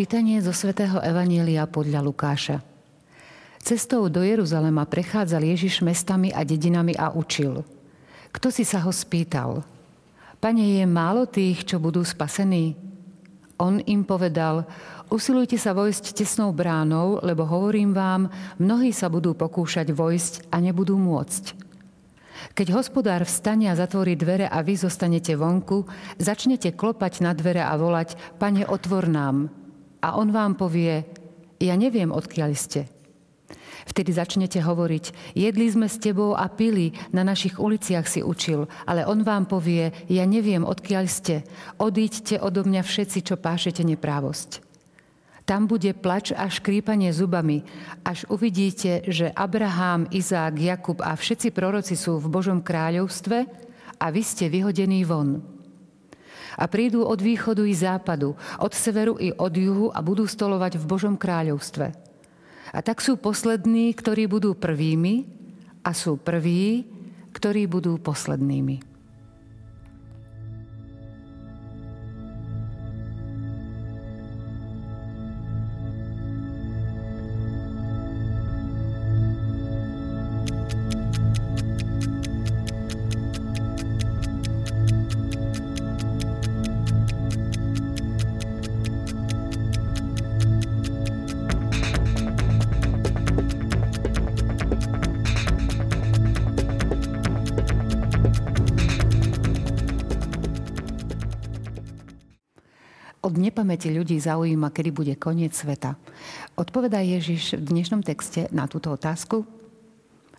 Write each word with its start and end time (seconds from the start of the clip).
Čítanie 0.00 0.40
zo 0.40 0.56
svätého 0.56 0.96
Evanielia 1.04 1.68
podľa 1.68 2.00
Lukáša. 2.00 2.64
Cestou 3.60 4.08
do 4.08 4.24
Jeruzalema 4.24 4.88
prechádzal 4.88 5.44
Ježiš 5.44 5.84
mestami 5.84 6.32
a 6.32 6.40
dedinami 6.40 6.96
a 6.96 7.12
učil. 7.12 7.60
Kto 8.32 8.48
si 8.48 8.64
sa 8.64 8.80
ho 8.80 8.88
spýtal? 8.96 9.60
Pane, 10.40 10.80
je 10.80 10.88
málo 10.88 11.28
tých, 11.28 11.68
čo 11.68 11.76
budú 11.76 12.00
spasení? 12.00 12.80
On 13.60 13.76
im 13.76 14.00
povedal, 14.08 14.64
usilujte 15.12 15.60
sa 15.60 15.76
vojsť 15.76 16.16
tesnou 16.16 16.48
bránou, 16.56 17.20
lebo 17.20 17.44
hovorím 17.44 17.92
vám, 17.92 18.32
mnohí 18.56 18.96
sa 18.96 19.12
budú 19.12 19.36
pokúšať 19.36 19.92
vojsť 19.92 20.48
a 20.48 20.64
nebudú 20.64 20.96
môcť. 20.96 21.60
Keď 22.56 22.72
hospodár 22.72 23.20
vstane 23.28 23.68
a 23.68 23.76
zatvorí 23.76 24.16
dvere 24.16 24.48
a 24.48 24.64
vy 24.64 24.80
zostanete 24.80 25.36
vonku, 25.36 25.84
začnete 26.16 26.72
klopať 26.72 27.20
na 27.20 27.36
dvere 27.36 27.60
a 27.60 27.76
volať, 27.76 28.16
pane, 28.40 28.64
otvor 28.64 29.04
nám 29.04 29.59
a 30.00 30.16
on 30.16 30.32
vám 30.32 30.56
povie, 30.56 31.04
ja 31.60 31.76
neviem, 31.76 32.08
odkiaľ 32.08 32.56
ste. 32.56 32.88
Vtedy 33.88 34.14
začnete 34.14 34.60
hovoriť, 34.62 35.34
jedli 35.34 35.66
sme 35.66 35.90
s 35.90 35.98
tebou 35.98 36.36
a 36.36 36.46
pili, 36.46 36.94
na 37.10 37.26
našich 37.26 37.58
uliciach 37.58 38.06
si 38.06 38.20
učil, 38.22 38.68
ale 38.86 39.02
on 39.08 39.26
vám 39.26 39.50
povie, 39.50 39.90
ja 40.06 40.24
neviem, 40.28 40.62
odkiaľ 40.62 41.04
ste, 41.10 41.42
odíďte 41.80 42.38
odo 42.38 42.62
mňa 42.62 42.82
všetci, 42.86 43.18
čo 43.26 43.34
pášete 43.40 43.82
neprávosť. 43.82 44.62
Tam 45.48 45.66
bude 45.66 45.90
plač 45.98 46.30
a 46.30 46.46
škrípanie 46.46 47.10
zubami, 47.10 47.66
až 48.06 48.22
uvidíte, 48.30 49.02
že 49.10 49.34
Abraham, 49.34 50.06
Izák, 50.06 50.54
Jakub 50.54 51.02
a 51.02 51.18
všetci 51.18 51.50
proroci 51.50 51.98
sú 51.98 52.22
v 52.22 52.30
Božom 52.30 52.62
kráľovstve 52.62 53.38
a 53.98 54.06
vy 54.14 54.22
ste 54.22 54.46
vyhodení 54.46 55.02
von 55.02 55.59
a 56.60 56.68
prídu 56.68 57.08
od 57.08 57.16
východu 57.16 57.64
i 57.64 57.72
západu, 57.72 58.36
od 58.60 58.72
severu 58.76 59.16
i 59.16 59.32
od 59.32 59.56
juhu 59.56 59.88
a 59.88 60.04
budú 60.04 60.28
stolovať 60.28 60.76
v 60.76 60.84
Božom 60.84 61.16
kráľovstve. 61.16 61.88
A 62.70 62.78
tak 62.84 63.00
sú 63.00 63.16
poslední, 63.16 63.96
ktorí 63.96 64.28
budú 64.28 64.52
prvými 64.52 65.24
a 65.80 65.96
sú 65.96 66.20
prví, 66.20 66.84
ktorí 67.32 67.64
budú 67.64 67.96
poslednými. 67.96 68.89
Od 103.20 103.36
nepamäti 103.36 103.92
ľudí 103.92 104.16
zaujíma, 104.16 104.72
kedy 104.72 104.90
bude 104.96 105.14
koniec 105.20 105.52
sveta. 105.52 105.92
Odpovedá 106.56 107.04
Ježiš 107.04 107.60
v 107.60 107.68
dnešnom 107.68 108.00
texte 108.00 108.48
na 108.48 108.64
túto 108.64 108.88
otázku? 108.88 109.44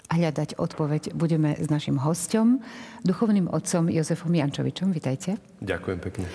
A 0.09 0.17
hľadať 0.17 0.57
odpoveď 0.57 1.13
budeme 1.13 1.53
s 1.61 1.69
našim 1.69 2.01
hostom, 2.01 2.57
duchovným 3.05 3.53
otcom 3.53 3.85
Jozefom 3.85 4.33
Jančovičom. 4.33 4.89
Vítajte. 4.89 5.37
Ďakujem 5.61 5.99
pekne. 6.01 6.25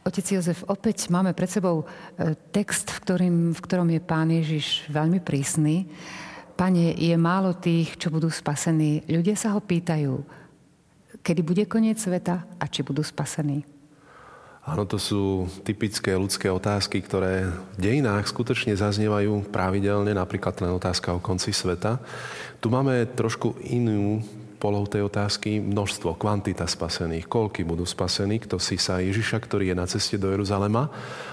Otec 0.00 0.24
Jozef, 0.24 0.64
opäť 0.72 1.12
máme 1.12 1.36
pred 1.36 1.52
sebou 1.52 1.84
e, 1.84 2.32
text, 2.48 2.88
v, 2.88 2.98
ktorým, 3.04 3.36
v 3.52 3.60
ktorom 3.60 3.88
je 3.92 4.00
pán 4.00 4.32
Ježiš 4.32 4.88
veľmi 4.88 5.20
prísny. 5.20 5.84
Pane, 6.56 6.96
je 6.96 7.12
málo 7.20 7.60
tých, 7.60 8.00
čo 8.00 8.08
budú 8.08 8.32
spasení. 8.32 9.04
Ľudia 9.04 9.36
sa 9.36 9.52
ho 9.52 9.60
pýtajú, 9.60 10.16
kedy 11.20 11.40
bude 11.44 11.68
koniec 11.68 12.00
sveta 12.00 12.56
a 12.56 12.64
či 12.72 12.80
budú 12.80 13.04
spasení. 13.04 13.79
Áno, 14.70 14.86
to 14.86 15.02
sú 15.02 15.50
typické 15.66 16.14
ľudské 16.14 16.46
otázky, 16.46 17.02
ktoré 17.02 17.50
v 17.74 17.78
dejinách 17.82 18.30
skutočne 18.30 18.78
zaznievajú 18.78 19.50
pravidelne, 19.50 20.14
napríklad 20.14 20.62
len 20.62 20.70
otázka 20.70 21.10
o 21.10 21.18
konci 21.18 21.50
sveta. 21.50 21.98
Tu 22.62 22.70
máme 22.70 23.02
trošku 23.18 23.58
inú 23.66 24.22
polohu 24.62 24.86
tej 24.86 25.10
otázky, 25.10 25.58
množstvo, 25.58 26.14
kvantita 26.14 26.70
spasených, 26.70 27.26
koľky 27.26 27.66
budú 27.66 27.82
spasení, 27.82 28.38
kto 28.38 28.62
si 28.62 28.78
sa 28.78 29.02
Ježiša, 29.02 29.42
ktorý 29.42 29.72
je 29.72 29.80
na 29.80 29.90
ceste 29.90 30.20
do 30.20 30.30
Jeruzalema, 30.30 30.86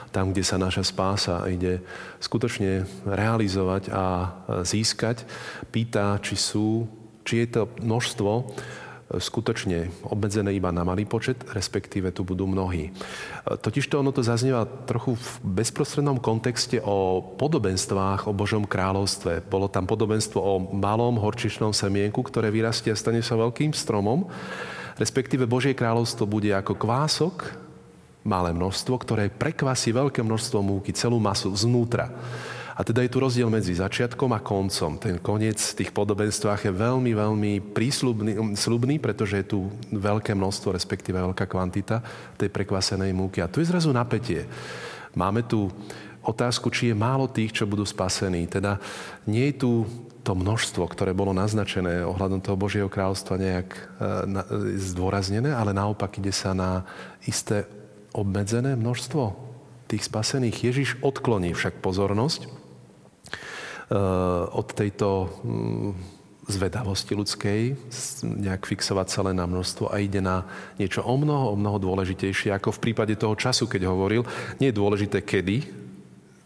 tam, 0.10 0.34
kde 0.34 0.42
sa 0.42 0.58
naša 0.58 0.82
spása 0.88 1.46
ide 1.46 1.86
skutočne 2.18 2.90
realizovať 3.06 3.94
a 3.94 4.34
získať, 4.66 5.30
pýta, 5.70 6.18
či 6.26 6.34
sú, 6.40 6.90
či 7.22 7.46
je 7.46 7.48
to 7.54 7.64
množstvo, 7.86 8.32
skutočne 9.08 9.88
obmedzené 10.04 10.52
iba 10.52 10.68
na 10.76 10.84
malý 10.84 11.08
počet, 11.08 11.40
respektíve 11.56 12.12
tu 12.12 12.28
budú 12.28 12.44
mnohí. 12.44 12.92
Totižto 13.48 14.04
ono 14.04 14.12
to 14.12 14.20
zaznieva 14.20 14.68
trochu 14.68 15.16
v 15.16 15.28
bezprostrednom 15.64 16.20
kontexte 16.20 16.84
o 16.84 17.24
podobenstvách 17.40 18.28
o 18.28 18.36
Božom 18.36 18.68
kráľovstve. 18.68 19.48
Bolo 19.48 19.72
tam 19.72 19.88
podobenstvo 19.88 20.40
o 20.44 20.60
malom 20.76 21.16
horčičnom 21.16 21.72
semienku, 21.72 22.20
ktoré 22.20 22.52
vyrastie 22.52 22.92
a 22.92 23.00
stane 23.00 23.24
sa 23.24 23.40
veľkým 23.40 23.72
stromom. 23.72 24.28
Respektíve 25.00 25.48
Božie 25.48 25.72
kráľovstvo 25.72 26.28
bude 26.28 26.52
ako 26.52 26.76
kvások, 26.76 27.56
malé 28.28 28.52
množstvo, 28.52 28.92
ktoré 29.00 29.32
prekvasí 29.32 29.96
veľké 29.96 30.20
množstvo 30.20 30.60
múky, 30.60 30.92
celú 30.92 31.16
masu 31.16 31.48
znútra. 31.56 32.12
A 32.78 32.86
teda 32.86 33.02
je 33.02 33.10
tu 33.10 33.18
rozdiel 33.18 33.50
medzi 33.50 33.74
začiatkom 33.74 34.38
a 34.38 34.40
koncom. 34.40 35.02
Ten 35.02 35.18
koniec 35.18 35.58
v 35.58 35.78
tých 35.82 35.90
podobenstvách 35.90 36.70
je 36.70 36.74
veľmi, 36.78 37.10
veľmi 37.18 37.52
prísľubný, 37.74 39.02
pretože 39.02 39.42
je 39.42 39.50
tu 39.50 39.60
veľké 39.90 40.38
množstvo, 40.38 40.78
respektíve 40.78 41.18
veľká 41.18 41.50
kvantita 41.50 42.06
tej 42.38 42.54
prekvasenej 42.54 43.18
múky. 43.18 43.42
A 43.42 43.50
tu 43.50 43.66
je 43.66 43.70
zrazu 43.74 43.90
napätie. 43.90 44.46
Máme 45.18 45.42
tu 45.42 45.74
otázku, 46.22 46.70
či 46.70 46.94
je 46.94 46.96
málo 47.02 47.26
tých, 47.26 47.50
čo 47.50 47.66
budú 47.66 47.82
spasení. 47.82 48.46
Teda 48.46 48.78
nie 49.26 49.50
je 49.50 49.58
tu 49.58 49.72
to 50.22 50.38
množstvo, 50.38 50.86
ktoré 50.86 51.18
bolo 51.18 51.34
naznačené 51.34 52.06
ohľadom 52.06 52.46
toho 52.46 52.60
Božieho 52.60 52.92
kráľstva 52.92 53.42
nejak 53.42 53.70
e, 53.74 53.82
zdôraznené, 54.76 55.56
ale 55.56 55.72
naopak 55.74 56.20
ide 56.20 56.36
sa 56.36 56.52
na 56.54 56.84
isté 57.24 57.64
obmedzené 58.12 58.76
množstvo 58.76 59.34
tých 59.88 60.04
spasených. 60.04 60.68
Ježiš 60.68 60.90
odkloní 61.00 61.56
však 61.56 61.80
pozornosť 61.80 62.57
od 64.52 64.68
tejto 64.76 65.32
mm, 65.44 65.92
zvedavosti 66.48 67.12
ľudskej, 67.12 67.76
nejak 68.24 68.64
fixovať 68.64 69.08
sa 69.12 69.22
len 69.28 69.36
na 69.36 69.44
množstvo 69.44 69.92
a 69.92 70.00
ide 70.00 70.24
na 70.24 70.48
niečo 70.80 71.04
o 71.04 71.16
mnoho, 71.20 71.52
o 71.52 71.60
mnoho 71.60 71.80
dôležitejšie, 71.80 72.56
ako 72.56 72.72
v 72.76 72.84
prípade 72.88 73.16
toho 73.20 73.36
času, 73.36 73.68
keď 73.68 73.92
hovoril. 73.92 74.24
Nie 74.60 74.72
je 74.72 74.80
dôležité, 74.80 75.24
kedy 75.28 75.88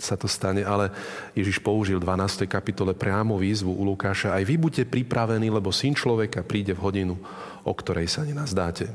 sa 0.02 0.18
to 0.18 0.26
stane, 0.26 0.66
ale 0.66 0.90
Ježiš 1.38 1.62
použil 1.62 2.02
v 2.02 2.10
12. 2.10 2.50
kapitole 2.50 2.98
priamo 2.98 3.38
výzvu 3.38 3.70
u 3.70 3.86
Lukáša. 3.86 4.34
Aj 4.34 4.42
vy 4.42 4.58
buďte 4.58 4.90
pripravení, 4.90 5.54
lebo 5.54 5.70
syn 5.70 5.94
človeka 5.94 6.42
príde 6.42 6.74
v 6.74 6.82
hodinu, 6.82 7.16
o 7.62 7.74
ktorej 7.78 8.10
sa 8.10 8.26
nenazdáte. 8.26 8.90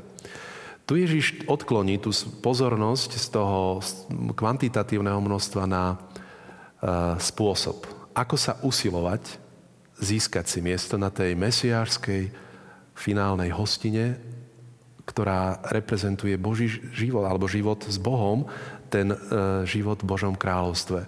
Tu 0.87 1.03
Ježiš 1.03 1.47
odkloní 1.47 1.99
tú 1.99 2.11
pozornosť 2.43 3.11
z 3.15 3.27
toho 3.31 3.79
kvantitatívneho 4.35 5.19
množstva 5.19 5.63
na 5.67 5.95
uh, 5.95 7.15
spôsob, 7.19 7.96
ako 8.17 8.35
sa 8.35 8.57
usilovať 8.65 9.37
získať 10.01 10.45
si 10.49 10.59
miesto 10.61 10.97
na 10.97 11.13
tej 11.13 11.37
mesiářskej 11.37 12.29
finálnej 12.97 13.53
hostine, 13.53 14.17
ktorá 15.05 15.61
reprezentuje 15.69 16.33
Boží 16.37 16.67
život 16.93 17.25
alebo 17.25 17.45
život 17.45 17.85
s 17.85 17.97
Bohom, 18.01 18.49
ten 18.89 19.13
e, 19.13 19.17
život 19.69 20.01
v 20.01 20.09
Božom 20.09 20.33
kráľovstve. 20.33 21.05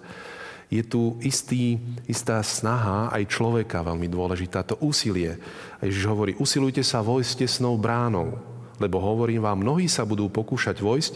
Je 0.69 0.85
tu 0.85 1.17
istý, 1.25 1.81
istá 2.05 2.37
snaha 2.45 3.09
aj 3.09 3.33
človeka 3.33 3.81
veľmi 3.81 4.05
dôležitá, 4.05 4.61
to 4.61 4.77
úsilie. 4.77 5.41
A 5.81 5.89
Ježiš 5.89 6.05
hovorí, 6.05 6.37
usilujte 6.37 6.85
sa 6.85 7.01
vojsť 7.01 7.45
tesnou 7.45 7.73
bránou, 7.73 8.37
lebo 8.77 9.01
hovorím 9.01 9.49
vám, 9.49 9.65
mnohí 9.65 9.89
sa 9.89 10.05
budú 10.05 10.29
pokúšať 10.29 10.77
vojsť 10.77 11.13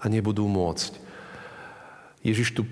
a 0.00 0.08
nebudú 0.08 0.48
môcť. 0.48 0.96
Ježiš 2.24 2.56
tu 2.56 2.64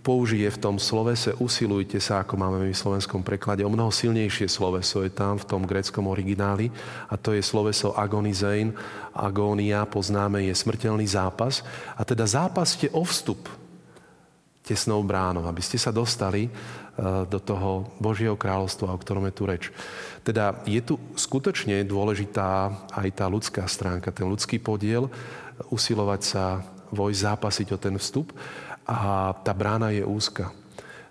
použije 0.00 0.48
v 0.48 0.60
tom 0.60 0.76
slovese 0.80 1.36
usilujte 1.36 2.00
sa, 2.00 2.24
ako 2.24 2.40
máme 2.40 2.56
my 2.64 2.72
v 2.72 2.82
slovenskom 2.82 3.20
preklade, 3.20 3.64
o 3.64 3.72
mnoho 3.72 3.92
silnejšie 3.92 4.48
sloveso 4.48 5.04
je 5.04 5.12
tam 5.12 5.36
v 5.36 5.48
tom 5.48 5.62
greckom 5.68 6.08
origináli 6.08 6.72
a 7.08 7.20
to 7.20 7.36
je 7.36 7.44
sloveso 7.44 7.92
agonizein. 7.92 8.72
Agónia, 9.12 9.84
poznáme, 9.84 10.48
je 10.48 10.54
smrteľný 10.56 11.04
zápas. 11.04 11.60
A 11.94 12.02
teda 12.02 12.24
zápas 12.24 12.74
ste 12.74 12.88
o 12.96 13.04
vstup 13.04 13.44
tesnou 14.64 15.02
bránou, 15.02 15.44
aby 15.50 15.58
ste 15.58 15.76
sa 15.80 15.90
dostali 15.90 16.46
e, 16.46 16.50
do 17.26 17.42
toho 17.42 17.90
Božieho 17.98 18.38
kráľovstva, 18.38 18.94
o 18.94 19.02
ktorom 19.02 19.26
je 19.26 19.34
tu 19.34 19.42
reč. 19.48 19.64
Teda 20.22 20.62
je 20.62 20.78
tu 20.78 20.94
skutočne 21.18 21.82
dôležitá 21.82 22.70
aj 22.94 23.08
tá 23.18 23.26
ľudská 23.26 23.66
stránka, 23.66 24.14
ten 24.14 24.30
ľudský 24.30 24.62
podiel, 24.62 25.10
usilovať 25.74 26.20
sa, 26.22 26.62
vojsť, 26.94 27.20
zápasiť 27.24 27.68
o 27.74 27.78
ten 27.82 27.94
vstup. 27.98 28.30
A 28.90 29.30
tá 29.46 29.54
brána 29.54 29.94
je 29.94 30.02
úzka. 30.02 30.50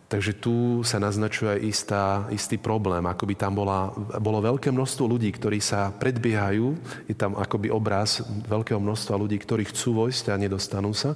Takže 0.09 0.41
tu 0.41 0.81
sa 0.81 0.97
naznačuje 0.97 1.69
istá, 1.69 2.25
istý 2.33 2.57
problém. 2.57 3.05
Akoby 3.05 3.37
tam 3.37 3.61
bola, 3.61 3.93
bolo 4.17 4.41
veľké 4.41 4.73
množstvo 4.73 5.05
ľudí, 5.05 5.29
ktorí 5.29 5.61
sa 5.61 5.93
predbiehajú. 5.93 6.73
Je 7.05 7.13
tam 7.13 7.37
akoby 7.37 7.69
obraz 7.69 8.25
veľkého 8.49 8.81
množstva 8.81 9.15
ľudí, 9.21 9.37
ktorí 9.37 9.69
chcú 9.69 10.03
vojsť 10.03 10.33
a 10.33 10.41
nedostanú 10.41 10.97
sa. 10.97 11.13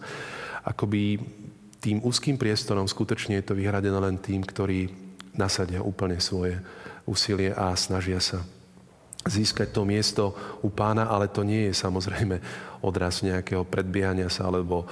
Akoby 0.61 1.17
tým 1.81 2.05
úzkým 2.05 2.37
priestorom 2.37 2.85
skutočne 2.85 3.41
je 3.41 3.45
to 3.49 3.57
vyhradené 3.57 3.97
len 3.97 4.21
tým, 4.21 4.45
ktorí 4.45 4.93
nasadia 5.33 5.81
úplne 5.81 6.21
svoje 6.21 6.61
úsilie 7.09 7.49
a 7.49 7.73
snažia 7.73 8.21
sa 8.21 8.45
získať 9.23 9.71
to 9.71 9.87
miesto 9.87 10.35
u 10.59 10.69
pána, 10.69 11.07
ale 11.07 11.31
to 11.31 11.47
nie 11.47 11.71
je 11.71 11.73
samozrejme 11.75 12.39
odraz 12.83 13.23
nejakého 13.23 13.63
predbiehania 13.63 14.27
sa 14.27 14.51
alebo 14.51 14.83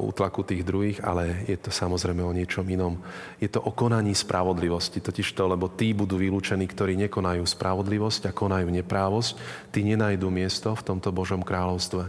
útlaku 0.00 0.40
tých 0.40 0.64
druhých, 0.64 1.04
ale 1.04 1.44
je 1.44 1.60
to 1.60 1.68
samozrejme 1.68 2.24
o 2.24 2.32
niečom 2.32 2.64
inom. 2.64 2.96
Je 3.36 3.52
to 3.52 3.60
o 3.60 3.76
konaní 3.76 4.16
spravodlivosti, 4.16 5.04
totiž 5.04 5.36
to, 5.36 5.44
lebo 5.44 5.68
tí 5.68 5.92
budú 5.92 6.16
vylúčení, 6.16 6.64
ktorí 6.64 6.96
nekonajú 7.06 7.44
spravodlivosť 7.44 8.32
a 8.32 8.36
konajú 8.36 8.72
neprávosť, 8.72 9.36
tí 9.68 9.84
nenajdu 9.84 10.32
miesto 10.32 10.72
v 10.72 10.86
tomto 10.88 11.12
Božom 11.12 11.44
kráľovstve. 11.44 12.08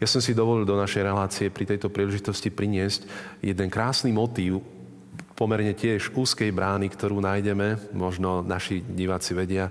Ja 0.00 0.08
som 0.08 0.24
si 0.24 0.32
dovolil 0.32 0.64
do 0.64 0.80
našej 0.80 1.04
relácie 1.04 1.46
pri 1.52 1.76
tejto 1.76 1.92
príležitosti 1.92 2.48
priniesť 2.48 3.04
jeden 3.44 3.68
krásny 3.68 4.10
motív 4.16 4.64
pomerne 5.36 5.74
tiež 5.74 6.14
úzkej 6.14 6.54
brány, 6.54 6.88
ktorú 6.88 7.18
nájdeme, 7.20 7.92
možno 7.92 8.40
naši 8.40 8.80
diváci 8.80 9.34
vedia, 9.34 9.68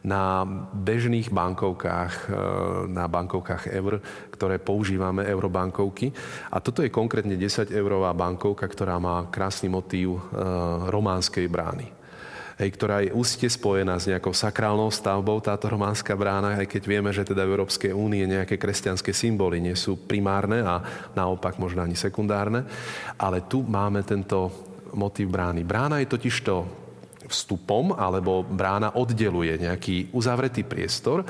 na 0.00 0.48
bežných 0.72 1.28
bankovkách, 1.28 2.14
e, 2.28 2.36
na 2.88 3.04
bankovkách 3.04 3.68
eur, 3.68 4.00
ktoré 4.32 4.56
používame, 4.56 5.28
eurobankovky. 5.28 6.08
A 6.48 6.60
toto 6.60 6.80
je 6.80 6.88
konkrétne 6.88 7.36
10-eurová 7.36 8.16
bankovka, 8.16 8.64
ktorá 8.64 8.96
má 8.96 9.28
krásny 9.28 9.68
motív 9.68 10.16
e, 10.16 10.20
románskej 10.88 11.44
brány. 11.52 12.00
Hej, 12.60 12.76
ktorá 12.76 13.00
je 13.00 13.16
úzte 13.16 13.48
spojená 13.48 13.96
s 13.96 14.04
nejakou 14.04 14.36
sakrálnou 14.36 14.92
stavbou, 14.92 15.40
táto 15.40 15.64
románska 15.64 16.12
brána, 16.12 16.60
aj 16.60 16.68
keď 16.68 16.82
vieme, 16.84 17.08
že 17.08 17.24
teda 17.24 17.48
v 17.48 17.56
Európskej 17.56 17.96
únie 17.96 18.28
nejaké 18.28 18.60
kresťanské 18.60 19.16
symboly 19.16 19.64
nie 19.64 19.72
sú 19.72 19.96
primárne 19.96 20.60
a 20.60 20.84
naopak 21.16 21.56
možno 21.56 21.80
ani 21.80 21.96
sekundárne. 21.96 22.68
Ale 23.16 23.48
tu 23.48 23.64
máme 23.64 24.04
tento 24.04 24.52
motív 24.92 25.32
brány. 25.32 25.64
Brána 25.64 26.04
je 26.04 26.12
totiž 26.12 26.36
to 26.44 26.79
vstupom, 27.30 27.94
alebo 27.94 28.42
brána 28.42 28.98
oddeluje 28.98 29.62
nejaký 29.62 30.10
uzavretý 30.10 30.66
priestor. 30.66 31.22
E, 31.22 31.26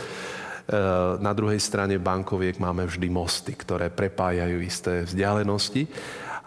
na 1.21 1.33
druhej 1.37 1.61
strane 1.61 2.01
bankoviek 2.01 2.57
máme 2.57 2.89
vždy 2.89 3.13
mosty, 3.13 3.53
ktoré 3.53 3.93
prepájajú 3.93 4.59
isté 4.65 5.05
vzdialenosti. 5.05 5.85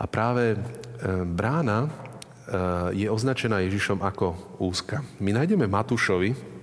A 0.01 0.09
práve 0.09 0.53
e, 0.53 0.57
brána 1.23 1.85
e, 1.85 1.89
je 3.05 3.07
označená 3.07 3.61
Ježišom 3.61 4.01
ako 4.01 4.57
úzka. 4.57 5.05
My 5.21 5.37
nájdeme 5.37 5.69
Matúšovi 5.69 6.53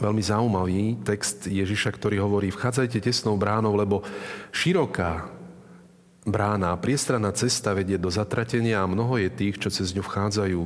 veľmi 0.00 0.22
zaujímavý 0.24 1.04
text 1.04 1.44
Ježiša, 1.46 1.92
ktorý 1.92 2.24
hovorí 2.24 2.48
vchádzajte 2.48 2.98
tesnou 2.98 3.36
bránou, 3.36 3.76
lebo 3.76 4.00
široká 4.50 5.28
brána, 6.24 6.78
priestranná 6.78 7.34
cesta 7.34 7.74
vedie 7.74 7.98
do 7.98 8.08
zatratenia 8.08 8.80
a 8.82 8.90
mnoho 8.90 9.18
je 9.18 9.30
tých, 9.30 9.58
čo 9.58 9.68
cez 9.68 9.90
ňu 9.92 10.02
vchádzajú. 10.06 10.60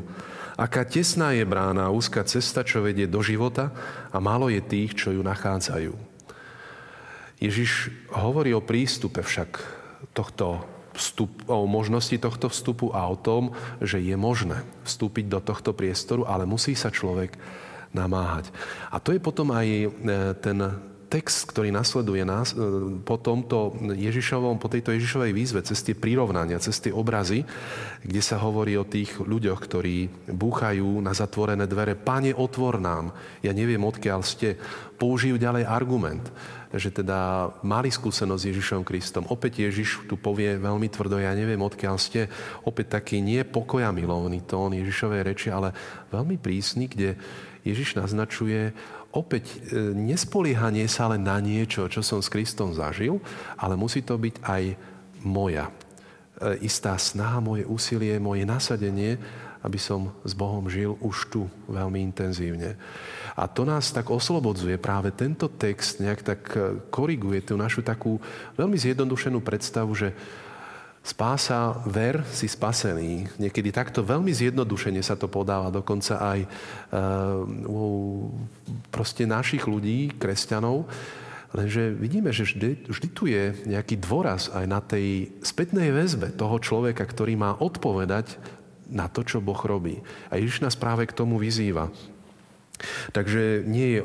Aká 0.57 0.89
tesná 0.89 1.37
je 1.37 1.45
brána, 1.45 1.93
úzka 1.93 2.25
cesta, 2.25 2.65
čo 2.65 2.81
vedie 2.81 3.05
do 3.05 3.21
života 3.21 3.77
a 4.09 4.17
málo 4.25 4.49
je 4.49 4.65
tých, 4.65 4.97
čo 4.97 5.13
ju 5.13 5.21
nachádzajú. 5.21 5.93
Ježiš 7.37 7.93
hovorí 8.17 8.57
o 8.57 8.65
prístupe 8.65 9.21
však 9.21 9.61
tohto 10.17 10.65
vstup, 10.97 11.45
o 11.45 11.69
možnosti 11.69 12.17
tohto 12.17 12.49
vstupu 12.49 12.89
a 12.97 13.05
o 13.05 13.21
tom, 13.21 13.53
že 13.85 14.01
je 14.01 14.17
možné 14.17 14.65
vstúpiť 14.89 15.29
do 15.29 15.45
tohto 15.45 15.77
priestoru, 15.77 16.25
ale 16.25 16.49
musí 16.49 16.73
sa 16.73 16.89
človek 16.89 17.37
namáhať. 17.93 18.49
A 18.89 18.97
to 18.97 19.13
je 19.13 19.21
potom 19.21 19.53
aj 19.53 19.67
e, 19.69 19.89
ten 20.41 20.59
text, 21.07 21.49
ktorý 21.55 21.71
nasleduje 21.71 22.27
nás, 22.27 22.53
e, 22.53 22.57
po 23.03 23.17
tomto 23.17 23.79
Ježišovom, 23.81 24.59
po 24.59 24.67
tejto 24.67 24.91
Ježišovej 24.93 25.33
výzve, 25.33 25.61
cez 25.63 25.81
tie 25.83 25.95
prirovnania, 25.95 26.59
cez 26.59 26.83
tie 26.83 26.91
obrazy, 26.91 27.47
kde 28.03 28.23
sa 28.23 28.43
hovorí 28.43 28.75
o 28.75 28.87
tých 28.87 29.23
ľuďoch, 29.23 29.61
ktorí 29.63 30.11
búchajú 30.31 31.01
na 31.01 31.15
zatvorené 31.15 31.65
dvere. 31.71 31.95
Pane, 31.95 32.35
otvor 32.35 32.83
nám. 32.83 33.15
Ja 33.41 33.55
neviem, 33.55 33.83
odkiaľ 33.83 34.27
ste. 34.27 34.59
Použijú 34.97 35.37
ďalej 35.37 35.69
argument, 35.69 36.25
že 36.73 36.89
teda 36.91 37.53
mali 37.63 37.93
skúsenosť 37.93 38.43
s 38.43 38.49
Ježišom 38.51 38.83
Kristom. 38.83 39.29
Opäť 39.29 39.63
Ježiš 39.63 40.09
tu 40.09 40.19
povie 40.19 40.57
veľmi 40.57 40.89
tvrdo, 40.89 41.21
ja 41.21 41.33
neviem, 41.37 41.61
odkiaľ 41.61 41.97
ste. 42.01 42.27
Opäť 42.65 42.99
taký 42.99 43.21
nie 43.23 43.45
pokoja 43.45 43.93
milovný 43.93 44.43
tón 44.43 44.75
Ježišovej 44.75 45.23
reči, 45.23 45.49
ale 45.53 45.77
veľmi 46.11 46.41
prísny, 46.41 46.89
kde 46.91 47.15
Ježiš 47.67 47.99
naznačuje, 47.99 48.71
opäť 49.17 49.49
e, 49.49 49.57
nespoliehanie 49.97 50.85
sa 50.85 51.09
len 51.09 51.25
na 51.25 51.41
niečo, 51.41 51.89
čo 51.89 52.05
som 52.05 52.21
s 52.21 52.29
Kristom 52.29 52.77
zažil, 52.77 53.17
ale 53.57 53.73
musí 53.73 54.05
to 54.05 54.21
byť 54.21 54.45
aj 54.45 54.63
moja. 55.25 55.73
E, 55.73 55.73
istá 56.69 56.93
snaha, 57.01 57.41
moje 57.41 57.65
úsilie, 57.65 58.21
moje 58.21 58.45
nasadenie, 58.45 59.17
aby 59.65 59.81
som 59.81 60.15
s 60.23 60.37
Bohom 60.37 60.69
žil 60.71 60.95
už 61.03 61.33
tu 61.33 61.49
veľmi 61.67 61.99
intenzívne. 61.99 62.79
A 63.35 63.51
to 63.51 63.67
nás 63.67 63.91
tak 63.91 64.13
oslobodzuje. 64.13 64.79
Práve 64.79 65.11
tento 65.11 65.51
text 65.51 65.99
nejak 65.99 66.21
tak 66.23 66.41
e, 66.55 66.79
koriguje 66.93 67.41
tú 67.43 67.57
našu 67.57 67.81
takú 67.81 68.21
veľmi 68.55 68.77
zjednodušenú 68.77 69.41
predstavu, 69.41 69.97
že 69.97 70.13
Spása, 71.07 71.87
ver, 71.87 72.27
si 72.35 72.51
spasený. 72.51 73.31
Niekedy 73.39 73.71
takto 73.71 74.03
veľmi 74.03 74.35
zjednodušene 74.35 74.99
sa 75.07 75.15
to 75.15 75.31
podáva, 75.31 75.71
dokonca 75.71 76.19
aj 76.19 76.39
uh, 76.43 77.47
u 77.63 78.27
proste 78.91 79.23
našich 79.23 79.71
ľudí, 79.71 80.19
kresťanov. 80.19 80.91
Lenže 81.55 81.95
vidíme, 81.95 82.35
že 82.35 82.43
vždy, 82.43 82.91
vždy 82.91 83.09
tu 83.15 83.31
je 83.31 83.55
nejaký 83.71 84.03
dôraz 84.03 84.51
aj 84.51 84.67
na 84.67 84.83
tej 84.83 85.31
spätnej 85.47 85.95
väzbe 85.95 86.35
toho 86.35 86.59
človeka, 86.59 87.07
ktorý 87.07 87.39
má 87.39 87.55
odpovedať 87.55 88.35
na 88.91 89.07
to, 89.07 89.23
čo 89.23 89.39
Boh 89.39 89.63
robí. 89.63 90.03
A 90.27 90.43
Ježiš 90.43 90.59
nás 90.59 90.75
práve 90.75 91.07
k 91.07 91.15
tomu 91.15 91.39
vyzýva. 91.39 91.95
Takže 93.13 93.65
nie 93.65 93.97
je 93.97 94.01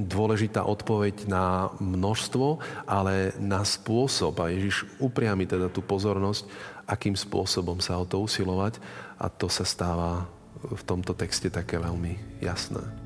dôležitá 0.00 0.64
odpoveď 0.64 1.28
na 1.28 1.70
množstvo, 1.78 2.58
ale 2.88 3.36
na 3.38 3.62
spôsob. 3.62 4.40
A 4.40 4.52
Ježiš 4.52 4.88
upriami 4.98 5.44
teda 5.44 5.68
tú 5.68 5.84
pozornosť, 5.84 6.48
akým 6.88 7.16
spôsobom 7.16 7.78
sa 7.80 8.00
o 8.00 8.08
to 8.08 8.20
usilovať. 8.20 8.80
A 9.20 9.28
to 9.28 9.48
sa 9.52 9.64
stáva 9.68 10.24
v 10.64 10.82
tomto 10.82 11.12
texte 11.12 11.52
také 11.52 11.76
veľmi 11.76 12.40
jasné. 12.40 13.04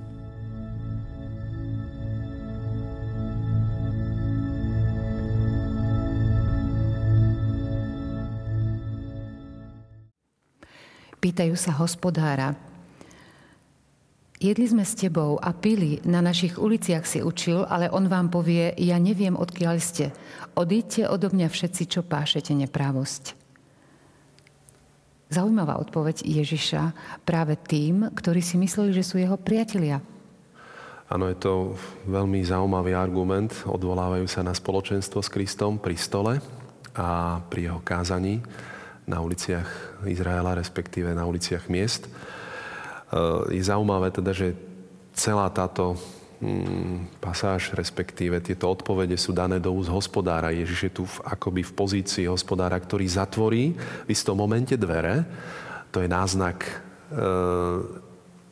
Pýtajú 11.19 11.59
sa 11.59 11.75
hospodára, 11.75 12.55
Jedli 14.39 14.71
sme 14.71 14.87
s 14.87 14.95
tebou 14.95 15.35
a 15.43 15.51
pili, 15.51 15.99
na 16.07 16.23
našich 16.23 16.63
uliciach 16.63 17.03
si 17.03 17.19
učil, 17.19 17.67
ale 17.67 17.91
on 17.91 18.07
vám 18.07 18.31
povie, 18.31 18.71
ja 18.79 18.95
neviem, 19.03 19.35
odkiaľ 19.35 19.83
ste. 19.83 20.15
Odíďte 20.55 21.11
odo 21.11 21.35
mňa 21.35 21.51
všetci, 21.51 21.83
čo 21.91 22.07
pášete 22.07 22.55
neprávosť. 22.55 23.35
Zaujímavá 25.35 25.83
odpoveď 25.83 26.23
Ježiša 26.23 26.95
práve 27.27 27.59
tým, 27.59 28.15
ktorí 28.15 28.39
si 28.39 28.55
mysleli, 28.63 28.95
že 28.95 29.03
sú 29.03 29.19
jeho 29.19 29.35
priatelia. 29.35 29.99
Áno, 31.11 31.27
je 31.27 31.39
to 31.43 31.75
veľmi 32.07 32.39
zaujímavý 32.47 32.95
argument. 32.95 33.51
Odvolávajú 33.67 34.31
sa 34.31 34.47
na 34.47 34.55
spoločenstvo 34.55 35.19
s 35.19 35.33
Kristom 35.35 35.83
pri 35.83 35.99
stole 35.99 36.39
a 36.95 37.43
pri 37.51 37.75
jeho 37.75 37.83
kázaní 37.83 38.39
na 39.03 39.19
uliciach 39.19 39.99
Izraela, 40.07 40.55
respektíve 40.55 41.11
na 41.11 41.27
uliciach 41.27 41.67
miest. 41.67 42.07
Eh, 43.09 43.57
je 43.57 43.63
zaujímavé 43.65 44.13
teda, 44.13 44.37
že 44.37 44.53
celá 45.17 45.49
táto 45.49 45.97
mm, 46.45 47.19
pasáž, 47.25 47.73
respektíve 47.73 48.37
tieto 48.45 48.69
odpovede 48.69 49.17
sú 49.17 49.33
dané 49.33 49.57
do 49.57 49.73
úst 49.73 49.89
hospodára. 49.89 50.53
Ježiš 50.53 50.81
je 50.85 50.93
tu 50.93 51.03
v, 51.09 51.17
akoby 51.25 51.65
v 51.65 51.73
pozícii 51.73 52.29
hospodára, 52.29 52.77
ktorý 52.77 53.09
zatvorí 53.09 53.73
v 54.05 54.09
istom 54.13 54.37
momente 54.37 54.77
dvere. 54.77 55.25
To 55.89 56.05
je 56.05 56.09
náznak 56.09 56.69
e, 56.69 56.73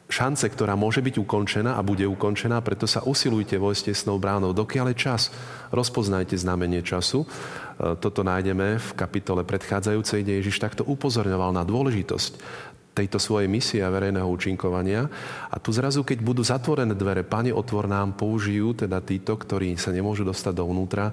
šance, 0.09 0.49
ktorá 0.49 0.73
môže 0.73 1.05
byť 1.05 1.21
ukončená 1.21 1.77
a 1.77 1.85
bude 1.85 2.09
ukončená, 2.09 2.65
preto 2.65 2.89
sa 2.89 3.05
usilujte 3.05 3.61
vojsť 3.61 3.93
tesnou 3.93 4.17
bránou. 4.17 4.57
Dokiaľ 4.57 4.97
je 4.97 4.97
čas, 4.97 5.23
rozpoznajte 5.69 6.33
znamenie 6.33 6.81
času. 6.81 7.29
E, 7.29 7.93
toto 8.01 8.25
nájdeme 8.25 8.81
v 8.81 8.89
kapitole 8.97 9.45
predchádzajúcej, 9.45 10.25
kde 10.25 10.41
Ježiš 10.41 10.65
takto 10.65 10.81
upozorňoval 10.89 11.53
na 11.53 11.61
dôležitosť 11.61 12.65
tejto 12.97 13.21
svojej 13.21 13.45
misie 13.45 13.85
a 13.85 13.93
verejného 13.93 14.25
účinkovania. 14.25 15.05
A 15.53 15.61
tu 15.61 15.69
zrazu, 15.77 16.01
keď 16.01 16.25
budú 16.25 16.41
zatvorené 16.41 16.97
dvere, 16.97 17.29
Pane, 17.29 17.53
otvor 17.53 17.85
nám, 17.85 18.17
použijú 18.17 18.73
teda 18.73 19.05
títo, 19.05 19.37
ktorí 19.37 19.77
sa 19.77 19.93
nemôžu 19.93 20.25
dostať 20.25 20.57
dovnútra, 20.57 21.13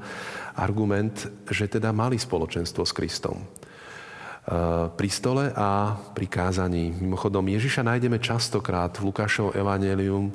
argument, 0.56 1.28
že 1.52 1.68
teda 1.68 1.92
mali 1.92 2.16
spoločenstvo 2.16 2.88
s 2.88 2.96
Kristom. 2.96 3.44
Pri 5.00 5.08
stole 5.08 5.56
a 5.56 5.96
pri 6.12 6.28
kázaní. 6.28 6.92
Mimochodom, 7.00 7.48
Ježiša 7.48 7.80
nájdeme 7.80 8.20
častokrát 8.20 8.92
v 9.00 9.08
Lukášovom 9.08 9.56
evanelium 9.56 10.28
e, 10.28 10.34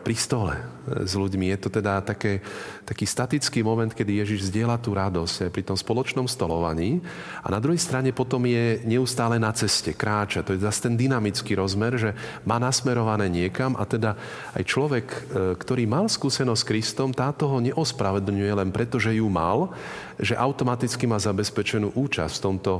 pri 0.00 0.16
stole 0.16 0.56
s 1.04 1.12
ľuďmi. 1.12 1.52
Je 1.52 1.58
to 1.60 1.68
teda 1.68 2.00
také, 2.00 2.40
taký 2.88 3.04
statický 3.04 3.60
moment, 3.60 3.92
kedy 3.92 4.24
Ježiš 4.24 4.48
zdieľa 4.48 4.80
tú 4.80 4.96
radosť 4.96 5.52
pri 5.52 5.62
tom 5.68 5.76
spoločnom 5.76 6.24
stolovaní 6.24 7.04
a 7.44 7.52
na 7.52 7.60
druhej 7.60 7.76
strane 7.76 8.16
potom 8.16 8.40
je 8.48 8.80
neustále 8.88 9.36
na 9.36 9.52
ceste, 9.52 9.92
kráča. 9.92 10.40
To 10.48 10.56
je 10.56 10.64
zase 10.64 10.88
ten 10.88 10.96
dynamický 10.96 11.52
rozmer, 11.52 12.00
že 12.00 12.10
má 12.48 12.56
nasmerované 12.56 13.28
niekam 13.28 13.76
a 13.76 13.84
teda 13.84 14.16
aj 14.56 14.62
človek, 14.64 15.06
ktorý 15.60 15.84
mal 15.84 16.08
skúsenosť 16.08 16.62
s 16.64 16.68
Kristom, 16.68 17.10
táto 17.12 17.44
ho 17.44 17.60
neospravedlňuje 17.60 18.52
len 18.56 18.72
preto, 18.72 18.96
že 18.96 19.20
ju 19.20 19.28
mal, 19.28 19.74
že 20.16 20.36
automaticky 20.36 21.04
má 21.04 21.20
zabezpečenú 21.20 21.92
účasť 21.92 22.34
v 22.40 22.44
tomto 22.44 22.72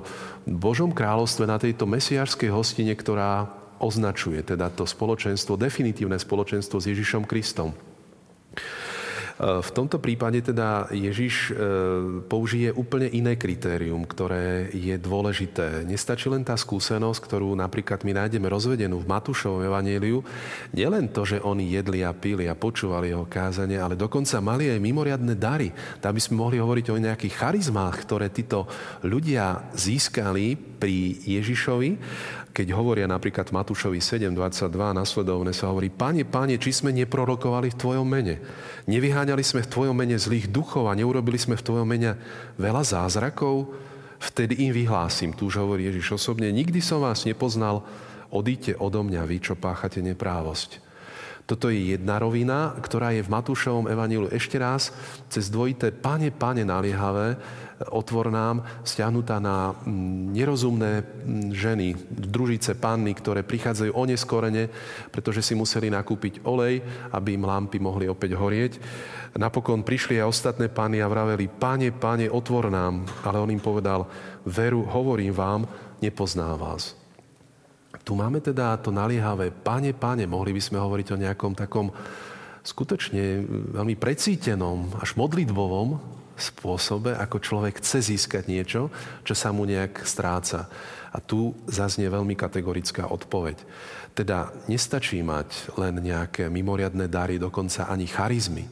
Božom 0.48 0.92
kráľovstve 0.92 1.44
na 1.44 1.60
tejto 1.60 1.84
mesiářskej 1.84 2.50
hostine, 2.52 2.92
ktorá 2.96 3.48
označuje 3.76 4.40
teda 4.40 4.72
to 4.72 4.88
spoločenstvo, 4.88 5.60
definitívne 5.60 6.16
spoločenstvo 6.16 6.80
s 6.80 6.88
Ježišom 6.88 7.28
Kristom. 7.28 7.76
V 9.36 9.70
tomto 9.76 10.00
prípade 10.00 10.40
teda 10.40 10.88
Ježiš 10.88 11.52
e, 11.52 11.60
použije 12.24 12.72
úplne 12.72 13.12
iné 13.12 13.36
kritérium, 13.36 14.08
ktoré 14.08 14.72
je 14.72 14.96
dôležité. 14.96 15.84
Nestačí 15.84 16.32
len 16.32 16.40
tá 16.40 16.56
skúsenosť, 16.56 17.20
ktorú 17.20 17.52
napríklad 17.52 18.00
my 18.00 18.16
nájdeme 18.16 18.48
rozvedenú 18.48 19.04
v 19.04 19.10
Matúšovom 19.12 19.60
evaníliu. 19.60 20.24
Nielen 20.72 21.12
to, 21.12 21.28
že 21.28 21.44
oni 21.44 21.68
jedli 21.68 22.00
a 22.00 22.16
pili 22.16 22.48
a 22.48 22.56
počúvali 22.56 23.12
jeho 23.12 23.28
kázanie, 23.28 23.76
ale 23.76 23.92
dokonca 23.92 24.40
mali 24.40 24.72
aj 24.72 24.80
mimoriadne 24.80 25.36
dary. 25.36 25.68
Tam 26.00 26.16
by 26.16 26.20
sme 26.24 26.40
mohli 26.40 26.56
hovoriť 26.56 26.86
o 26.88 27.02
nejakých 27.04 27.36
charizmách, 27.36 28.08
ktoré 28.08 28.32
títo 28.32 28.64
ľudia 29.04 29.68
získali 29.76 30.56
pri 30.56 31.12
Ježišovi 31.28 31.90
keď 32.56 32.72
hovoria 32.72 33.04
napríklad 33.04 33.52
Matúšovi 33.52 34.00
7.22 34.00 34.72
nasledovne 34.96 35.52
sa 35.52 35.68
hovorí, 35.68 35.92
Pane, 35.92 36.24
Pane, 36.24 36.56
či 36.56 36.72
sme 36.72 36.88
neprorokovali 36.96 37.68
v 37.68 37.76
Tvojom 37.76 38.08
mene? 38.08 38.40
Nevyháňali 38.88 39.44
sme 39.44 39.60
v 39.60 39.68
Tvojom 39.68 39.92
mene 39.92 40.16
zlých 40.16 40.48
duchov 40.48 40.88
a 40.88 40.96
neurobili 40.96 41.36
sme 41.36 41.60
v 41.60 41.66
Tvojom 41.68 41.84
mene 41.84 42.16
veľa 42.56 42.80
zázrakov? 42.80 43.76
Vtedy 44.16 44.64
im 44.64 44.72
vyhlásim, 44.72 45.36
tu 45.36 45.52
už 45.52 45.60
hovorí 45.60 45.84
Ježiš 45.84 46.16
osobne, 46.16 46.48
nikdy 46.48 46.80
som 46.80 47.04
vás 47.04 47.28
nepoznal, 47.28 47.84
odíďte 48.32 48.80
odo 48.80 49.04
mňa, 49.04 49.28
vy, 49.28 49.36
čo 49.36 49.52
páchate 49.52 50.00
neprávosť. 50.00 50.85
Toto 51.46 51.70
je 51.70 51.94
jedna 51.94 52.18
rovina, 52.18 52.74
ktorá 52.74 53.14
je 53.14 53.22
v 53.22 53.30
Matúšovom 53.30 53.86
evanílu 53.86 54.26
ešte 54.34 54.58
raz 54.58 54.90
cez 55.30 55.46
dvojité 55.46 55.94
pane, 55.94 56.34
pane 56.34 56.66
naliehavé, 56.66 57.38
otvor 57.94 58.34
nám, 58.34 58.66
stiahnutá 58.82 59.38
na 59.38 59.70
nerozumné 60.34 61.06
ženy, 61.54 61.94
družice 62.10 62.74
panny, 62.74 63.14
ktoré 63.14 63.46
prichádzajú 63.46 63.94
oneskorene, 63.94 64.66
pretože 65.14 65.46
si 65.46 65.54
museli 65.54 65.86
nakúpiť 65.86 66.42
olej, 66.42 66.82
aby 67.14 67.38
im 67.38 67.46
lampy 67.46 67.78
mohli 67.78 68.10
opäť 68.10 68.34
horieť. 68.34 68.72
Napokon 69.38 69.86
prišli 69.86 70.18
aj 70.18 70.26
ostatné 70.26 70.66
pány 70.66 70.98
a 70.98 71.06
vraveli, 71.06 71.46
pane, 71.46 71.94
pane, 71.94 72.26
otvor 72.26 72.72
nám. 72.72 73.06
Ale 73.22 73.38
on 73.38 73.54
im 73.54 73.62
povedal, 73.62 74.08
veru, 74.48 74.82
hovorím 74.82 75.30
vám, 75.30 75.62
nepozná 76.02 76.56
vás. 76.58 77.05
Tu 78.06 78.14
máme 78.14 78.38
teda 78.38 78.78
to 78.78 78.94
naliehavé, 78.94 79.50
pane, 79.50 79.90
pane, 79.90 80.30
mohli 80.30 80.54
by 80.54 80.62
sme 80.62 80.78
hovoriť 80.78 81.08
o 81.10 81.20
nejakom 81.26 81.58
takom 81.58 81.90
skutočne 82.62 83.42
veľmi 83.74 83.98
precítenom, 83.98 84.94
až 85.02 85.18
modlitbovom 85.18 85.98
spôsobe, 86.38 87.18
ako 87.18 87.42
človek 87.42 87.82
chce 87.82 88.14
získať 88.14 88.46
niečo, 88.46 88.94
čo 89.26 89.34
sa 89.34 89.50
mu 89.50 89.66
nejak 89.66 90.06
stráca. 90.06 90.70
A 91.10 91.18
tu 91.18 91.58
zaznie 91.66 92.06
veľmi 92.06 92.38
kategorická 92.38 93.10
odpoveď. 93.10 93.58
Teda 94.14 94.54
nestačí 94.70 95.18
mať 95.26 95.74
len 95.74 95.98
nejaké 95.98 96.46
mimoriadné 96.46 97.10
dary, 97.10 97.42
dokonca 97.42 97.90
ani 97.90 98.06
charizmy. 98.06 98.70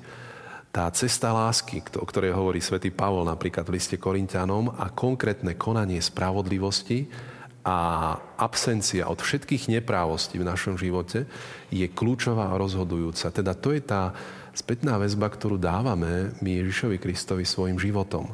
Tá 0.70 0.86
cesta 0.94 1.34
lásky, 1.34 1.82
o 1.98 2.06
ktorej 2.06 2.38
hovorí 2.38 2.62
svätý 2.62 2.94
Pavol 2.94 3.26
napríklad 3.26 3.66
v 3.66 3.82
liste 3.82 3.98
Korintianom 3.98 4.78
a 4.78 4.94
konkrétne 4.94 5.58
konanie 5.58 5.98
spravodlivosti 5.98 7.33
a 7.64 8.12
absencia 8.36 9.08
od 9.08 9.24
všetkých 9.24 9.72
neprávostí 9.72 10.36
v 10.36 10.44
našom 10.44 10.76
živote 10.76 11.24
je 11.72 11.88
kľúčová 11.88 12.52
a 12.52 12.60
rozhodujúca. 12.60 13.32
Teda 13.32 13.56
to 13.56 13.72
je 13.72 13.80
tá 13.80 14.12
spätná 14.52 15.00
väzba, 15.00 15.32
ktorú 15.32 15.56
dávame 15.56 16.36
my 16.44 16.50
Ježišovi 16.60 17.00
Kristovi 17.00 17.48
svojim 17.48 17.80
životom. 17.80 18.28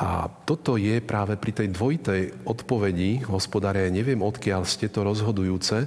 A 0.00 0.32
toto 0.48 0.80
je 0.80 0.96
práve 1.04 1.36
pri 1.36 1.52
tej 1.52 1.68
dvojitej 1.76 2.48
odpovedi 2.48 3.20
hospodáre, 3.28 3.92
neviem 3.92 4.20
odkiaľ 4.24 4.64
ste 4.64 4.88
to 4.88 5.04
rozhodujúce, 5.04 5.84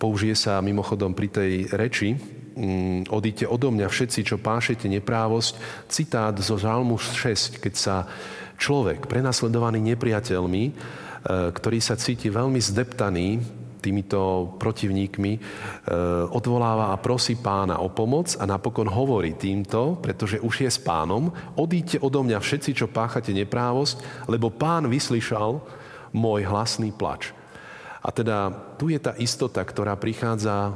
použije 0.00 0.32
sa 0.32 0.64
mimochodom 0.64 1.12
pri 1.12 1.28
tej 1.28 1.52
reči, 1.68 2.16
mm, 2.16 3.12
odíte 3.12 3.44
odo 3.44 3.68
mňa 3.68 3.92
všetci, 3.92 4.20
čo 4.32 4.40
pášete 4.40 4.88
neprávosť, 4.88 5.60
citát 5.92 6.32
zo 6.40 6.56
Žalmu 6.56 6.96
6, 6.96 7.60
keď 7.60 7.74
sa 7.76 8.08
človek 8.56 9.04
prenasledovaný 9.04 9.92
nepriateľmi, 9.92 10.64
ktorý 11.26 11.78
sa 11.84 12.00
cíti 12.00 12.32
veľmi 12.32 12.60
zdeptaný, 12.60 13.28
týmito 13.80 14.54
protivníkmi, 14.60 15.32
e, 15.34 15.40
odvoláva 16.30 16.92
a 16.92 17.00
prosí 17.00 17.40
pána 17.40 17.80
o 17.80 17.88
pomoc 17.88 18.36
a 18.36 18.44
napokon 18.44 18.86
hovorí 18.86 19.34
týmto, 19.34 19.96
pretože 20.04 20.36
už 20.44 20.68
je 20.68 20.70
s 20.70 20.76
pánom, 20.76 21.32
odíďte 21.56 22.04
odo 22.04 22.20
mňa 22.20 22.38
všetci, 22.38 22.76
čo 22.76 22.92
páchate 22.92 23.32
neprávosť, 23.32 24.28
lebo 24.28 24.52
pán 24.52 24.86
vyslyšal 24.86 25.64
môj 26.12 26.44
hlasný 26.44 26.92
plač. 26.92 27.32
A 28.00 28.12
teda 28.12 28.52
tu 28.76 28.92
je 28.92 29.00
tá 29.00 29.16
istota, 29.16 29.60
ktorá 29.64 29.96
prichádza 29.96 30.72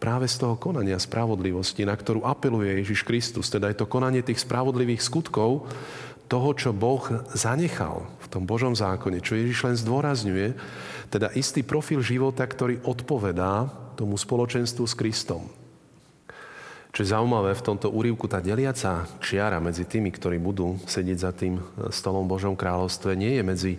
práve 0.00 0.26
z 0.26 0.40
toho 0.40 0.58
konania 0.58 0.98
spravodlivosti, 0.98 1.86
na 1.86 1.94
ktorú 1.94 2.26
apeluje 2.26 2.82
Ježiš 2.82 3.06
Kristus. 3.06 3.46
Teda 3.46 3.70
je 3.70 3.78
to 3.78 3.86
konanie 3.86 4.24
tých 4.24 4.42
spravodlivých 4.42 4.98
skutkov, 4.98 5.70
toho, 6.32 6.56
čo 6.56 6.72
Boh 6.72 7.04
zanechal 7.36 8.08
v 8.24 8.26
tom 8.32 8.48
Božom 8.48 8.72
zákone, 8.72 9.20
čo 9.20 9.36
Ježiš 9.36 9.68
len 9.68 9.76
zdôrazňuje, 9.76 10.56
teda 11.12 11.28
istý 11.36 11.60
profil 11.60 12.00
života, 12.00 12.48
ktorý 12.48 12.80
odpovedá 12.88 13.68
tomu 14.00 14.16
spoločenstvu 14.16 14.88
s 14.88 14.96
Kristom. 14.96 15.52
Čo 16.92 17.04
je 17.04 17.12
zaujímavé, 17.12 17.52
v 17.52 17.66
tomto 17.68 17.92
úrivku 17.92 18.28
tá 18.32 18.40
deliaca 18.40 19.04
čiara 19.20 19.60
medzi 19.60 19.84
tými, 19.84 20.08
ktorí 20.08 20.40
budú 20.40 20.80
sedieť 20.88 21.18
za 21.20 21.32
tým 21.36 21.60
stolom 21.92 22.24
Božom 22.24 22.56
kráľovstve, 22.56 23.12
nie 23.12 23.36
je 23.36 23.44
medzi 23.44 23.72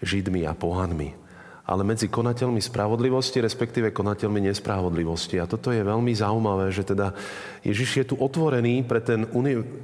Židmi 0.00 0.48
a 0.48 0.52
pohanmi, 0.52 1.25
ale 1.66 1.82
medzi 1.82 2.06
konateľmi 2.06 2.62
spravodlivosti, 2.62 3.42
respektíve 3.42 3.90
konateľmi 3.90 4.46
nespravodlivosti. 4.46 5.42
A 5.42 5.50
toto 5.50 5.74
je 5.74 5.82
veľmi 5.82 6.14
zaujímavé, 6.14 6.70
že 6.70 6.86
teda 6.86 7.10
Ježiš 7.66 7.90
je 7.98 8.06
tu 8.06 8.14
otvorený 8.14 8.86
pre 8.86 9.02
ten, 9.02 9.26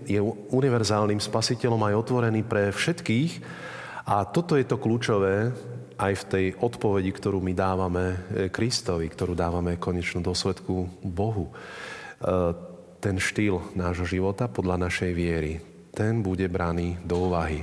je 0.06 0.22
univerzálnym 0.54 1.18
spasiteľom 1.18 1.82
aj 1.82 1.98
otvorený 2.06 2.46
pre 2.46 2.70
všetkých. 2.70 3.32
A 4.06 4.22
toto 4.30 4.54
je 4.54 4.66
to 4.66 4.78
kľúčové, 4.78 5.50
aj 6.02 6.14
v 6.24 6.28
tej 6.28 6.46
odpovedi, 6.58 7.10
ktorú 7.14 7.38
my 7.38 7.52
dávame 7.54 8.04
e, 8.10 8.16
Kristovi, 8.50 9.06
ktorú 9.06 9.38
dávame 9.38 9.78
konečnú 9.78 10.18
dôsledku 10.18 10.90
Bohu. 11.06 11.46
E, 11.46 11.52
ten 12.98 13.22
štýl 13.22 13.74
nášho 13.78 14.06
života 14.06 14.50
podľa 14.50 14.90
našej 14.90 15.12
viery, 15.14 15.62
ten 15.94 16.18
bude 16.18 16.46
braný 16.50 16.98
do 17.06 17.30
úvahy. 17.30 17.62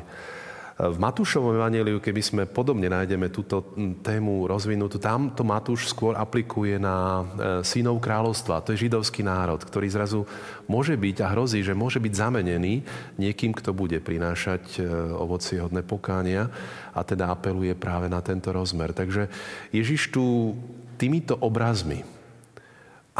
V 0.79 0.95
Matúšovom 0.95 1.59
evaneliu, 1.59 1.99
keby 1.99 2.21
sme 2.23 2.43
podobne 2.47 2.87
nájdeme 2.87 3.27
túto 3.27 3.75
tému 3.99 4.47
rozvinutú, 4.47 4.95
tam 4.95 5.27
to 5.35 5.43
Matúš 5.43 5.91
skôr 5.91 6.15
aplikuje 6.15 6.79
na 6.79 6.95
e, 6.95 7.23
synov 7.67 7.99
kráľovstva. 7.99 8.63
To 8.63 8.71
je 8.71 8.87
židovský 8.87 9.19
národ, 9.19 9.59
ktorý 9.59 9.91
zrazu 9.91 10.23
môže 10.71 10.95
byť 10.95 11.19
a 11.19 11.35
hrozí, 11.35 11.67
že 11.67 11.75
môže 11.75 11.99
byť 11.99 12.13
zamenený 12.15 12.87
niekým, 13.19 13.51
kto 13.51 13.75
bude 13.75 13.99
prinášať 13.99 14.79
e, 14.79 14.87
ovoci 15.19 15.59
hodné 15.59 15.83
pokánia 15.83 16.47
a 16.95 17.03
teda 17.03 17.27
apeluje 17.27 17.75
práve 17.75 18.07
na 18.07 18.23
tento 18.23 18.55
rozmer. 18.55 18.95
Takže 18.95 19.27
Ježiš 19.75 20.15
tu 20.15 20.55
týmito 20.95 21.35
obrazmi 21.43 22.07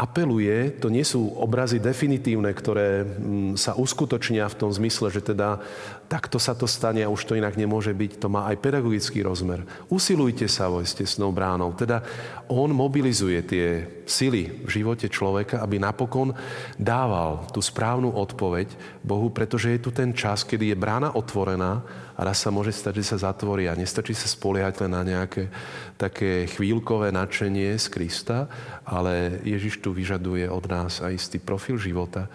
apeluje, 0.00 0.80
to 0.80 0.88
nie 0.88 1.04
sú 1.04 1.36
obrazy 1.36 1.76
definitívne, 1.76 2.48
ktoré 2.56 3.04
sa 3.60 3.76
uskutočnia 3.76 4.48
v 4.48 4.56
tom 4.56 4.72
zmysle, 4.72 5.12
že 5.12 5.20
teda 5.20 5.60
takto 6.10 6.42
sa 6.42 6.58
to 6.58 6.66
stane 6.66 6.98
a 7.06 7.06
už 7.06 7.22
to 7.22 7.38
inak 7.38 7.54
nemôže 7.54 7.94
byť. 7.94 8.18
To 8.18 8.26
má 8.26 8.50
aj 8.50 8.58
pedagogický 8.58 9.22
rozmer. 9.22 9.62
Usilujte 9.86 10.50
sa 10.50 10.66
vojsť 10.66 11.06
tesnou 11.06 11.30
bránou. 11.30 11.70
Teda 11.78 12.02
on 12.50 12.74
mobilizuje 12.74 13.38
tie 13.46 13.66
sily 14.10 14.66
v 14.66 14.68
živote 14.68 15.06
človeka, 15.06 15.62
aby 15.62 15.78
napokon 15.78 16.34
dával 16.74 17.46
tú 17.54 17.62
správnu 17.62 18.10
odpoveď 18.10 18.74
Bohu, 19.06 19.30
pretože 19.30 19.70
je 19.70 19.78
tu 19.78 19.94
ten 19.94 20.10
čas, 20.10 20.42
kedy 20.42 20.74
je 20.74 20.82
brána 20.82 21.14
otvorená 21.14 21.86
a 22.18 22.20
raz 22.26 22.42
sa 22.42 22.50
môže 22.50 22.74
stať, 22.74 22.98
že 22.98 23.14
sa 23.14 23.30
zatvorí 23.30 23.70
a 23.70 23.78
nestačí 23.78 24.10
sa 24.10 24.26
spoliehať 24.26 24.82
len 24.82 24.92
na 24.98 25.06
nejaké 25.06 25.46
také 25.94 26.50
chvíľkové 26.50 27.14
nadšenie 27.14 27.78
z 27.78 27.86
Krista, 27.86 28.50
ale 28.82 29.38
Ježiš 29.46 29.78
tu 29.78 29.94
vyžaduje 29.94 30.50
od 30.50 30.66
nás 30.66 30.98
aj 31.06 31.14
istý 31.14 31.38
profil 31.38 31.78
života, 31.78 32.26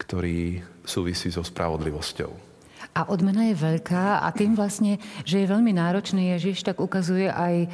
ktorý 0.00 0.64
súvisí 0.80 1.28
so 1.28 1.44
spravodlivosťou. 1.44 2.47
A 2.96 3.06
odmena 3.06 3.46
je 3.52 3.54
veľká 3.54 4.26
a 4.26 4.28
tým 4.34 4.58
vlastne, 4.58 4.98
že 5.22 5.44
je 5.44 5.46
veľmi 5.46 5.70
náročný 5.70 6.34
Ježiš, 6.34 6.66
tak 6.66 6.82
ukazuje 6.82 7.30
aj, 7.30 7.54
e, 7.64 7.68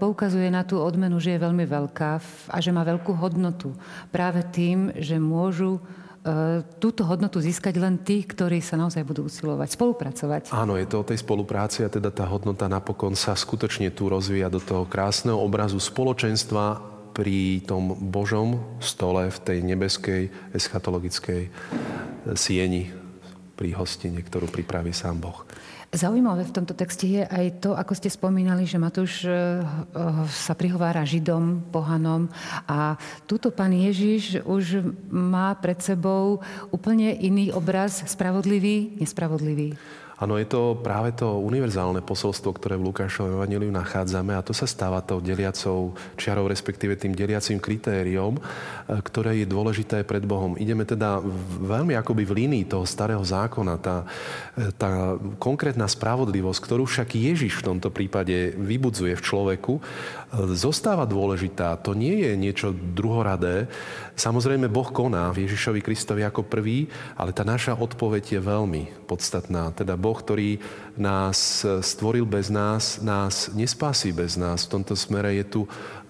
poukazuje 0.00 0.48
na 0.48 0.64
tú 0.64 0.80
odmenu, 0.80 1.20
že 1.20 1.36
je 1.36 1.44
veľmi 1.44 1.68
veľká 1.68 2.10
a 2.48 2.56
že 2.62 2.72
má 2.72 2.80
veľkú 2.86 3.12
hodnotu. 3.20 3.76
Práve 4.08 4.40
tým, 4.48 4.96
že 4.96 5.20
môžu 5.20 5.76
e, 5.76 5.80
túto 6.80 7.04
hodnotu 7.04 7.36
získať 7.36 7.76
len 7.76 8.00
tí, 8.00 8.24
ktorí 8.24 8.64
sa 8.64 8.80
naozaj 8.80 9.04
budú 9.04 9.28
usilovať, 9.28 9.76
spolupracovať. 9.76 10.42
Áno, 10.56 10.80
je 10.80 10.88
to 10.88 11.04
o 11.04 11.08
tej 11.08 11.20
spolupráci 11.20 11.84
a 11.84 11.92
teda 11.92 12.08
tá 12.08 12.24
hodnota 12.24 12.64
napokon 12.64 13.12
sa 13.12 13.36
skutočne 13.36 13.92
tu 13.92 14.08
rozvíja 14.08 14.48
do 14.48 14.62
toho 14.62 14.88
krásneho 14.88 15.36
obrazu 15.36 15.76
spoločenstva 15.76 16.96
pri 17.12 17.64
tom 17.64 17.96
Božom 17.96 18.60
stole 18.80 19.32
v 19.32 19.38
tej 19.40 19.58
nebeskej 19.64 20.22
eschatologickej 20.52 21.48
sieni 22.36 23.05
pri 23.56 23.72
hostine, 23.72 24.20
ktorú 24.20 24.52
pripraví 24.52 24.92
sám 24.92 25.24
Boh. 25.24 25.48
Zaujímavé 25.96 26.44
v 26.44 26.52
tomto 26.52 26.76
texte 26.76 27.08
je 27.08 27.22
aj 27.24 27.62
to, 27.64 27.72
ako 27.72 27.96
ste 27.96 28.12
spomínali, 28.12 28.68
že 28.68 28.76
Matúš 28.76 29.24
e, 29.24 29.30
e, 29.30 29.34
sa 30.28 30.52
prihovára 30.52 31.06
Židom, 31.06 31.72
pohanom 31.72 32.28
a 32.68 33.00
túto 33.24 33.48
pán 33.48 33.72
Ježiš 33.72 34.44
už 34.44 34.82
má 35.08 35.56
pred 35.56 35.80
sebou 35.80 36.44
úplne 36.68 37.16
iný 37.16 37.54
obraz, 37.54 38.04
spravodlivý, 38.04 38.98
nespravodlivý. 39.00 39.78
Áno, 40.16 40.40
je 40.40 40.48
to 40.48 40.80
práve 40.80 41.12
to 41.12 41.28
univerzálne 41.44 42.00
posolstvo, 42.00 42.56
ktoré 42.56 42.80
v 42.80 42.88
Lukášovom 42.88 43.36
evaníliu 43.36 43.68
nachádzame 43.68 44.32
a 44.32 44.40
to 44.40 44.56
sa 44.56 44.64
stáva 44.64 45.04
tou 45.04 45.20
deliacou 45.20 45.92
čiarou, 46.16 46.48
respektíve 46.48 46.96
tým 46.96 47.12
deliacím 47.12 47.60
kritériom, 47.60 48.40
e, 48.40 48.40
ktoré 49.04 49.44
je 49.44 49.46
dôležité 49.46 50.08
pred 50.08 50.24
Bohom. 50.24 50.56
Ideme 50.56 50.88
teda 50.88 51.20
veľmi 51.60 51.92
akoby 52.00 52.24
v 52.24 52.32
línii 52.32 52.64
toho 52.64 52.88
starého 52.88 53.20
zákona. 53.20 53.76
Tá, 53.76 54.08
e, 54.56 54.72
tá 54.72 55.20
konkrétna 55.36 55.84
spravodlivosť, 55.84 56.64
ktorú 56.64 56.88
však 56.88 57.12
Ježiš 57.12 57.60
v 57.60 57.76
tomto 57.76 57.92
prípade 57.92 58.56
vybudzuje 58.56 59.20
v 59.20 59.24
človeku, 59.24 59.84
zostáva 60.34 61.06
dôležitá. 61.06 61.78
To 61.86 61.94
nie 61.94 62.26
je 62.26 62.32
niečo 62.34 62.74
druhoradé. 62.74 63.70
Samozrejme, 64.18 64.66
Boh 64.66 64.88
koná 64.90 65.30
v 65.30 65.46
Ježišovi 65.46 65.80
Kristovi 65.84 66.26
ako 66.26 66.42
prvý, 66.46 66.90
ale 67.14 67.30
tá 67.30 67.46
naša 67.46 67.78
odpoveď 67.78 68.38
je 68.38 68.40
veľmi 68.42 68.82
podstatná. 69.06 69.70
Teda 69.72 69.94
Boh, 69.94 70.16
ktorý 70.16 70.58
nás 70.98 71.62
stvoril 71.62 72.26
bez 72.26 72.50
nás, 72.50 72.98
nás 73.04 73.52
nespasí 73.54 74.10
bez 74.10 74.34
nás. 74.34 74.66
V 74.66 74.80
tomto 74.80 74.98
smere 74.98 75.36
je 75.38 75.44
tu 75.46 75.60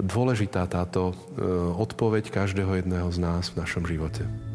dôležitá 0.01 0.65
táto 0.71 1.13
e, 1.13 1.15
odpoveď 1.77 2.31
každého 2.31 2.81
jedného 2.81 3.09
z 3.13 3.19
nás 3.21 3.53
v 3.53 3.59
našom 3.61 3.85
živote. 3.85 4.46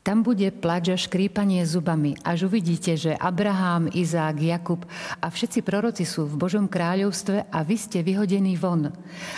Tam 0.00 0.24
bude 0.24 0.48
plač 0.48 0.88
a 0.88 0.96
škrípanie 0.96 1.60
zubami, 1.68 2.16
až 2.24 2.48
uvidíte, 2.48 2.96
že 2.96 3.12
Abraham, 3.12 3.92
Izák, 3.92 4.40
Jakub 4.40 4.88
a 5.20 5.28
všetci 5.28 5.60
proroci 5.60 6.08
sú 6.08 6.24
v 6.24 6.40
Božom 6.40 6.72
kráľovstve 6.72 7.52
a 7.52 7.58
vy 7.60 7.76
ste 7.76 8.00
vyhodení 8.00 8.56
von. 8.56 8.88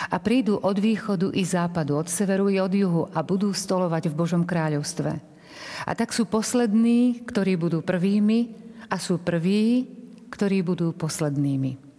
A 0.07 0.17
prídu 0.23 0.63
od 0.63 0.79
východu 0.79 1.35
i 1.35 1.43
západu, 1.43 1.99
od 1.99 2.07
severu 2.07 2.47
i 2.47 2.63
od 2.63 2.71
juhu 2.71 3.11
a 3.11 3.27
budú 3.27 3.51
stolovať 3.51 4.15
v 4.15 4.19
Božom 4.19 4.47
kráľovstve. 4.47 5.11
A 5.83 5.91
tak 5.99 6.15
sú 6.15 6.31
poslední, 6.31 7.27
ktorí 7.27 7.59
budú 7.59 7.83
prvými 7.83 8.55
a 8.87 9.03
sú 9.03 9.19
prví, 9.19 9.91
ktorí 10.31 10.63
budú 10.63 10.95
poslednými 10.95 11.92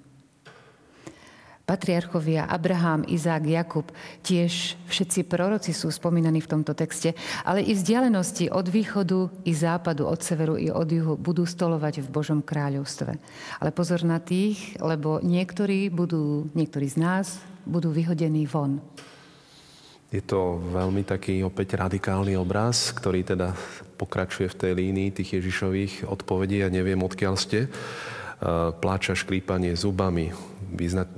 patriarchovia 1.73 2.45
Abraham, 2.45 3.01
Izák, 3.09 3.49
Jakub, 3.49 3.89
tiež 4.21 4.77
všetci 4.85 5.25
proroci 5.25 5.73
sú 5.73 5.89
spomínaní 5.89 6.37
v 6.45 6.51
tomto 6.53 6.77
texte, 6.77 7.17
ale 7.41 7.65
i 7.65 7.73
vzdialenosti 7.73 8.53
od 8.53 8.69
východu, 8.69 9.41
i 9.49 9.57
západu, 9.57 10.05
od 10.05 10.21
severu, 10.21 10.53
i 10.53 10.69
od 10.69 10.85
juhu 10.85 11.17
budú 11.17 11.49
stolovať 11.49 12.05
v 12.05 12.13
Božom 12.13 12.45
kráľovstve. 12.45 13.17
Ale 13.57 13.73
pozor 13.73 14.05
na 14.05 14.21
tých, 14.21 14.77
lebo 14.77 15.17
niektorí, 15.25 15.89
budú, 15.89 16.45
niektorí 16.53 16.85
z 16.85 17.01
nás 17.01 17.41
budú 17.65 17.89
vyhodení 17.89 18.45
von. 18.45 18.77
Je 20.13 20.21
to 20.21 20.61
veľmi 20.61 21.01
taký 21.09 21.41
opäť 21.41 21.73
radikálny 21.73 22.37
obraz, 22.37 22.93
ktorý 22.93 23.25
teda 23.25 23.57
pokračuje 23.97 24.45
v 24.45 24.59
tej 24.61 24.71
línii 24.77 25.09
tých 25.09 25.41
Ježišových 25.41 26.05
odpovedí. 26.05 26.61
Ja 26.61 26.69
neviem, 26.69 27.01
odkiaľ 27.01 27.33
ste. 27.33 27.65
Pláča, 28.77 29.17
škrípanie 29.17 29.73
zubami, 29.73 30.29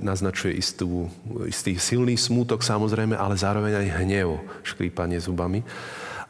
naznačuje 0.00 0.56
istú, 0.56 1.08
istý 1.48 1.76
silný 1.80 2.14
smútok 2.14 2.62
samozrejme, 2.62 3.16
ale 3.16 3.40
zároveň 3.40 3.82
aj 3.82 4.04
hnev, 4.04 4.40
škrípanie 4.62 5.18
zubami. 5.18 5.64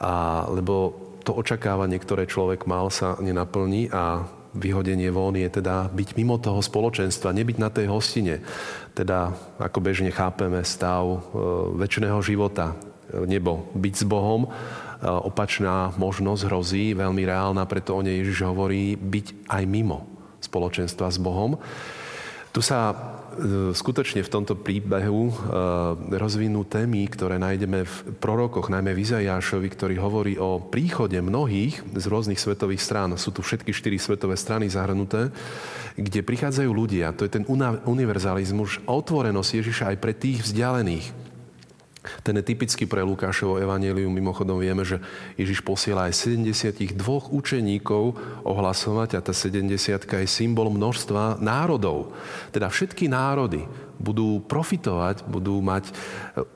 A, 0.00 0.44
lebo 0.52 0.94
to 1.26 1.34
očakávanie, 1.34 1.98
ktoré 1.98 2.30
človek 2.30 2.70
mal, 2.70 2.86
sa 2.88 3.18
nenaplní 3.18 3.90
a 3.90 4.30
vyhodenie 4.56 5.12
von 5.12 5.36
je 5.36 5.50
teda 5.50 5.92
byť 5.92 6.08
mimo 6.16 6.40
toho 6.40 6.64
spoločenstva, 6.64 7.36
nebyť 7.36 7.56
na 7.60 7.68
tej 7.68 7.92
hostine. 7.92 8.40
Teda, 8.96 9.36
ako 9.60 9.84
bežne 9.84 10.08
chápeme, 10.08 10.64
stav 10.64 11.04
e, 11.04 11.18
väčšného 11.76 12.18
života, 12.24 12.72
nebo 13.12 13.68
byť 13.76 13.94
s 13.94 14.04
Bohom. 14.08 14.48
E, 14.48 14.50
opačná 15.04 15.92
možnosť 16.00 16.42
hrozí, 16.48 16.96
veľmi 16.96 17.22
reálna, 17.28 17.68
preto 17.68 17.94
o 17.94 18.00
nej 18.00 18.24
Ježiš 18.24 18.48
hovorí, 18.48 18.96
byť 18.96 19.46
aj 19.46 19.62
mimo 19.68 20.08
spoločenstva 20.40 21.12
s 21.12 21.18
Bohom. 21.20 21.60
Tu 22.50 22.64
sa 22.64 22.90
e, 22.90 22.94
skutočne 23.76 24.24
v 24.24 24.32
tomto 24.32 24.56
príbehu 24.56 25.28
e, 25.28 25.34
rozvinú 26.16 26.64
témy, 26.64 27.04
ktoré 27.10 27.36
nájdeme 27.36 27.84
v 27.84 27.94
prorokoch, 28.16 28.72
najmä 28.72 28.96
v 28.96 29.02
Izajášovi, 29.04 29.68
ktorý 29.68 29.94
hovorí 30.00 30.34
o 30.40 30.62
príchode 30.62 31.20
mnohých 31.20 31.84
z 31.92 32.04
rôznych 32.08 32.40
svetových 32.40 32.80
strán. 32.80 33.12
Sú 33.20 33.34
tu 33.34 33.44
všetky 33.44 33.74
štyri 33.74 34.00
svetové 34.00 34.40
strany 34.40 34.70
zahrnuté, 34.72 35.28
kde 35.96 36.20
prichádzajú 36.24 36.70
ľudia. 36.70 37.12
To 37.16 37.28
je 37.28 37.34
ten 37.36 37.44
univerzalizmus, 37.84 38.84
otvorenosť 38.88 39.50
Ježiša 39.60 39.84
aj 39.92 39.96
pre 40.00 40.12
tých 40.16 40.44
vzdialených 40.44 41.25
ten 42.22 42.38
je 42.38 42.44
typický 42.44 42.84
pre 42.86 43.04
Lukášovo 43.04 43.58
evanelium. 43.60 44.10
Mimochodom 44.12 44.58
vieme, 44.60 44.82
že 44.86 45.02
Ježiš 45.36 45.60
posiela 45.62 46.08
aj 46.08 46.16
72 46.16 46.96
učeníkov 47.30 48.16
ohlasovať 48.46 49.18
a 49.18 49.20
tá 49.20 49.32
70 49.34 49.72
je 50.06 50.28
symbol 50.28 50.72
množstva 50.72 51.42
národov. 51.42 52.14
Teda 52.50 52.70
všetky 52.70 53.10
národy 53.10 53.66
budú 53.96 54.44
profitovať, 54.44 55.24
budú 55.24 55.58
mať 55.64 55.88
e, 55.88 55.92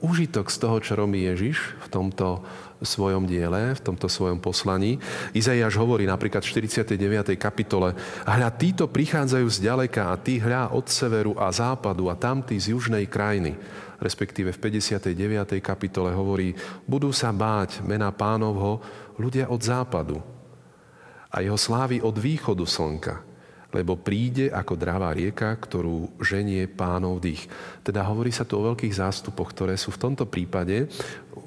užitok 0.05 0.53
z 0.53 0.57
toho, 0.61 0.77
čo 0.81 0.93
robí 0.97 1.25
Ježiš 1.25 1.57
v 1.81 1.89
tomto 1.89 2.45
svojom 2.81 3.29
diele, 3.29 3.77
v 3.77 3.81
tomto 3.81 4.09
svojom 4.09 4.41
poslaní. 4.41 4.97
Izaiáš 5.37 5.77
hovorí 5.77 6.09
napríklad 6.09 6.41
v 6.41 6.65
49. 6.65 7.37
kapitole 7.37 7.93
Hľa, 8.25 8.49
títo 8.57 8.89
prichádzajú 8.89 9.47
z 9.53 9.59
ďaleka 9.61 10.13
a 10.13 10.21
tí 10.21 10.41
hľa 10.41 10.73
od 10.73 10.89
severu 10.89 11.37
a 11.37 11.53
západu 11.53 12.09
a 12.09 12.17
tamtí 12.17 12.57
z 12.57 12.73
južnej 12.73 13.05
krajiny 13.09 13.57
respektíve 14.01 14.51
v 14.51 14.59
59. 14.59 15.61
kapitole 15.61 16.11
hovorí, 16.17 16.57
budú 16.89 17.13
sa 17.13 17.31
báť 17.31 17.85
mena 17.85 18.09
pánovho 18.11 18.81
ľudia 19.21 19.53
od 19.53 19.61
západu 19.61 20.19
a 21.31 21.45
jeho 21.45 21.55
slávy 21.61 22.03
od 22.03 22.17
východu 22.19 22.65
slnka, 22.67 23.15
lebo 23.71 23.95
príde 23.95 24.51
ako 24.51 24.75
dravá 24.75 25.15
rieka, 25.15 25.55
ktorú 25.55 26.19
ženie 26.19 26.67
pánov 26.67 27.23
dých. 27.23 27.47
Teda 27.87 28.03
hovorí 28.03 28.35
sa 28.35 28.43
tu 28.43 28.59
o 28.59 28.67
veľkých 28.67 28.99
zástupoch, 28.99 29.55
ktoré 29.55 29.79
sú 29.79 29.95
v 29.95 30.03
tomto 30.11 30.27
prípade 30.27 30.91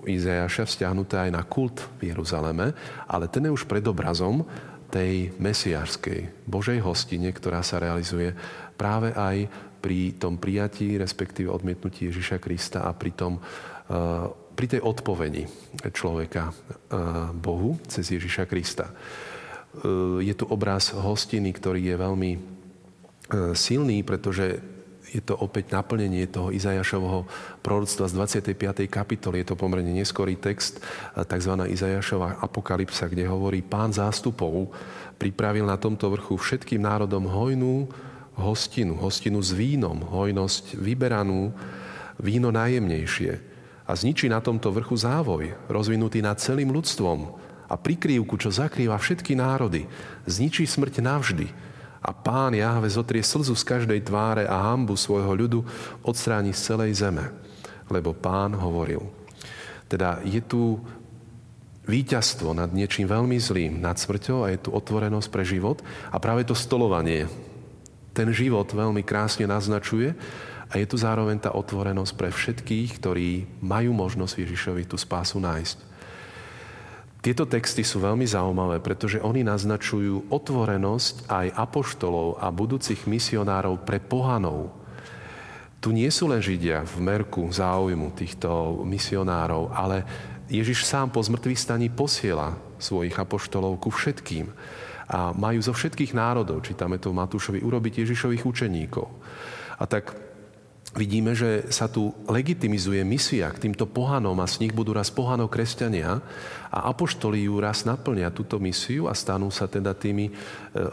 Izajaša 0.07 0.67
vzťahnuté 0.67 1.19
aj 1.19 1.31
na 1.35 1.43
kult 1.43 1.83
v 1.99 2.15
Jeruzaleme, 2.15 2.71
ale 3.07 3.25
ten 3.27 3.43
je 3.43 3.51
už 3.51 3.67
predobrazom 3.67 4.47
tej 4.87 5.33
mesiárskej 5.41 6.45
Božej 6.47 6.79
hostine, 6.79 7.33
ktorá 7.33 7.65
sa 7.65 7.81
realizuje 7.81 8.31
práve 8.77 9.11
aj 9.17 9.49
pri 9.83 10.15
tom 10.15 10.39
prijatí, 10.39 10.95
respektíve 10.95 11.51
odmietnutí 11.51 12.07
Ježiša 12.07 12.39
Krista 12.39 12.87
a 12.87 12.95
pri, 12.95 13.11
tom, 13.11 13.35
eh, 13.35 14.23
pri 14.55 14.65
tej 14.71 14.79
odpovedi 14.79 15.43
človeka 15.91 16.47
eh, 16.47 16.55
Bohu 17.35 17.75
cez 17.91 18.07
Ježiša 18.07 18.47
Krista. 18.47 18.87
Eh, 18.87 20.23
je 20.23 20.33
tu 20.39 20.47
obraz 20.47 20.95
hostiny, 20.95 21.51
ktorý 21.51 21.83
je 21.83 21.97
veľmi 21.99 22.31
silný, 23.57 24.05
pretože 24.05 24.61
je 25.09 25.21
to 25.23 25.33
opäť 25.33 25.73
naplnenie 25.73 26.27
toho 26.29 26.53
Izajašovho 26.53 27.25
proroctva 27.65 28.05
z 28.05 28.13
25. 28.53 28.85
kapitoly. 28.91 29.41
Je 29.41 29.47
to 29.47 29.57
pomerne 29.57 29.89
neskorý 29.89 30.37
text, 30.37 30.83
tzv. 31.15 31.53
Izajašova 31.65 32.43
apokalypsa, 32.43 33.09
kde 33.09 33.25
hovorí, 33.25 33.63
pán 33.65 33.95
zástupov 33.95 34.69
pripravil 35.17 35.65
na 35.65 35.79
tomto 35.79 36.13
vrchu 36.13 36.35
všetkým 36.35 36.83
národom 36.83 37.25
hojnú 37.25 37.89
hostinu, 38.37 38.97
hostinu 38.97 39.39
s 39.39 39.53
vínom, 39.53 40.01
hojnosť 40.01 40.77
vyberanú, 40.77 41.53
víno 42.17 42.49
najjemnejšie 42.53 43.31
a 43.83 43.91
zničí 43.93 44.31
na 44.31 44.39
tomto 44.39 44.71
vrchu 44.71 44.95
závoj, 44.95 45.53
rozvinutý 45.67 46.23
nad 46.23 46.39
celým 46.39 46.71
ľudstvom 46.71 47.35
a 47.67 47.75
prikrývku, 47.75 48.37
čo 48.37 48.53
zakrýva 48.53 48.95
všetky 48.95 49.33
národy, 49.35 49.89
zničí 50.29 50.63
smrť 50.63 51.01
navždy 51.01 51.47
A 52.03 52.11
pán 52.11 52.51
Jahve 52.51 52.91
zotrie 52.91 53.23
slzu 53.23 53.55
z 53.55 53.63
každej 53.63 54.03
tváre 54.03 54.43
a 54.43 54.59
hambu 54.59 54.99
svojho 54.99 55.31
ľudu 55.31 55.63
odstráni 56.03 56.51
z 56.51 56.59
celej 56.59 56.99
zeme. 56.99 57.31
Lebo 57.87 58.11
pán 58.11 58.51
hovoril. 58.59 59.07
Teda 59.87 60.19
je 60.27 60.43
tu 60.43 60.83
víťazstvo 61.87 62.51
nad 62.51 62.67
niečím 62.75 63.07
veľmi 63.07 63.39
zlým, 63.39 63.79
nad 63.79 63.95
smrťou 63.95 64.43
a 64.43 64.51
je 64.51 64.59
tu 64.67 64.75
otvorenosť 64.75 65.27
pre 65.31 65.47
život. 65.47 65.79
A 66.11 66.19
práve 66.19 66.43
to 66.43 66.51
stolovanie 66.51 67.31
ten 68.13 68.29
život 68.29 68.69
veľmi 68.69 69.01
krásne 69.01 69.49
naznačuje 69.49 70.13
a 70.69 70.73
je 70.77 70.85
tu 70.89 70.97
zároveň 70.97 71.37
tá 71.41 71.51
otvorenosť 71.53 72.13
pre 72.17 72.29
všetkých, 72.33 72.89
ktorí 73.01 73.29
majú 73.61 73.93
možnosť 73.93 74.41
Ježišovi 74.41 74.89
tú 74.89 74.97
spásu 74.97 75.41
nájsť. 75.41 75.77
Tieto 77.23 77.47
texty 77.47 77.87
sú 77.87 78.03
veľmi 78.03 78.27
zaujímavé, 78.27 78.83
pretože 78.83 79.21
oni 79.23 79.47
naznačujú 79.47 80.27
otvorenosť 80.27 81.31
aj 81.31 81.47
apoštolov 81.55 82.35
a 82.43 82.51
budúcich 82.51 83.07
misionárov 83.07 83.79
pre 83.87 84.03
pohanov. 84.03 84.75
Tu 85.79 85.95
nie 85.95 86.11
sú 86.11 86.27
len 86.27 86.43
Židia 86.43 86.83
v 86.83 86.95
merku 86.99 87.47
záujmu 87.47 88.11
týchto 88.11 88.83
misionárov, 88.83 89.71
ale 89.71 90.03
Ježiš 90.51 90.83
sám 90.83 91.15
po 91.15 91.23
zmrtvých 91.23 91.59
staní 91.59 91.87
posiela 91.87 92.59
svojich 92.75 93.15
apoštolov 93.15 93.79
ku 93.79 93.87
všetkým. 93.87 94.51
A 95.11 95.35
majú 95.35 95.59
zo 95.59 95.75
všetkých 95.75 96.15
národov, 96.15 96.63
čítame 96.63 96.99
to 96.99 97.11
v 97.11 97.19
Matúšovi, 97.19 97.59
urobiť 97.59 98.03
Ježišových 98.05 98.43
učeníkov. 98.47 99.07
A 99.79 99.83
tak 99.83 100.15
vidíme, 100.93 101.33
že 101.33 101.73
sa 101.73 101.89
tu 101.89 102.13
legitimizuje 102.29 103.01
misia 103.01 103.49
k 103.49 103.67
týmto 103.69 103.89
pohanom 103.89 104.37
a 104.39 104.47
z 104.49 104.65
nich 104.65 104.73
budú 104.73 104.93
raz 104.93 105.09
pohanov 105.09 105.49
kresťania 105.49 106.21
a 106.69 106.79
apoštoli 106.93 107.49
ju 107.49 107.57
raz 107.57 107.83
naplnia 107.83 108.29
túto 108.29 108.61
misiu 108.61 109.09
a 109.09 109.17
stanú 109.17 109.49
sa 109.49 109.65
teda 109.65 109.97
tými 109.97 110.29
eh, 110.29 110.33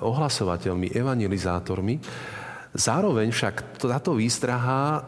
ohlasovateľmi, 0.01 0.97
evangelizátormi. 0.97 1.95
Zároveň 2.71 3.35
však 3.35 3.83
táto 3.83 4.15
výstraha 4.15 4.83
e, 4.95 5.01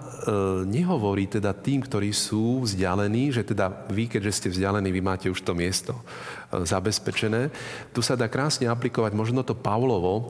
nehovorí 0.67 1.31
teda 1.31 1.55
tým, 1.55 1.87
ktorí 1.87 2.11
sú 2.11 2.67
vzdialení, 2.67 3.31
že 3.31 3.47
teda 3.47 3.87
vy, 3.87 4.11
keďže 4.11 4.33
ste 4.35 4.49
vzdialení, 4.51 4.91
vy 4.91 4.99
máte 4.99 5.31
už 5.31 5.47
to 5.47 5.55
miesto 5.55 5.95
e, 6.51 6.67
zabezpečené. 6.67 7.55
Tu 7.95 8.03
sa 8.03 8.19
dá 8.19 8.27
krásne 8.27 8.67
aplikovať 8.67 9.15
možno 9.15 9.47
to 9.47 9.55
Pavlovo 9.55 10.15
e, 10.19 10.23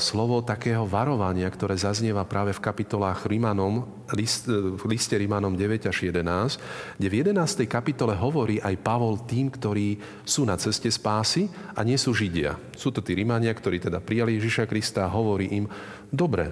slovo 0.00 0.40
takého 0.40 0.88
varovania, 0.88 1.44
ktoré 1.52 1.76
zaznieva 1.76 2.24
práve 2.24 2.56
v 2.56 2.64
kapitolách 2.64 3.28
Rímanom, 3.28 3.84
list, 4.16 4.48
v 4.48 4.80
liste 4.88 5.20
Rímanom 5.20 5.52
9 5.52 5.92
až 5.92 6.08
11, 6.08 6.96
kde 6.96 7.08
v 7.12 7.18
11. 7.20 7.68
kapitole 7.68 8.16
hovorí 8.16 8.64
aj 8.64 8.80
Pavol 8.80 9.28
tým, 9.28 9.52
ktorí 9.52 10.00
sú 10.24 10.48
na 10.48 10.56
ceste 10.56 10.88
spásy 10.88 11.52
a 11.76 11.84
nie 11.84 12.00
sú 12.00 12.16
Židia. 12.16 12.56
Sú 12.80 12.88
to 12.88 13.04
tí 13.04 13.12
Rímania, 13.12 13.52
ktorí 13.52 13.76
teda 13.76 14.00
prijali 14.00 14.40
Ježiša 14.40 14.64
Krista 14.64 15.04
a 15.04 15.12
hovorí 15.12 15.52
im, 15.52 15.68
Dobre, 16.10 16.50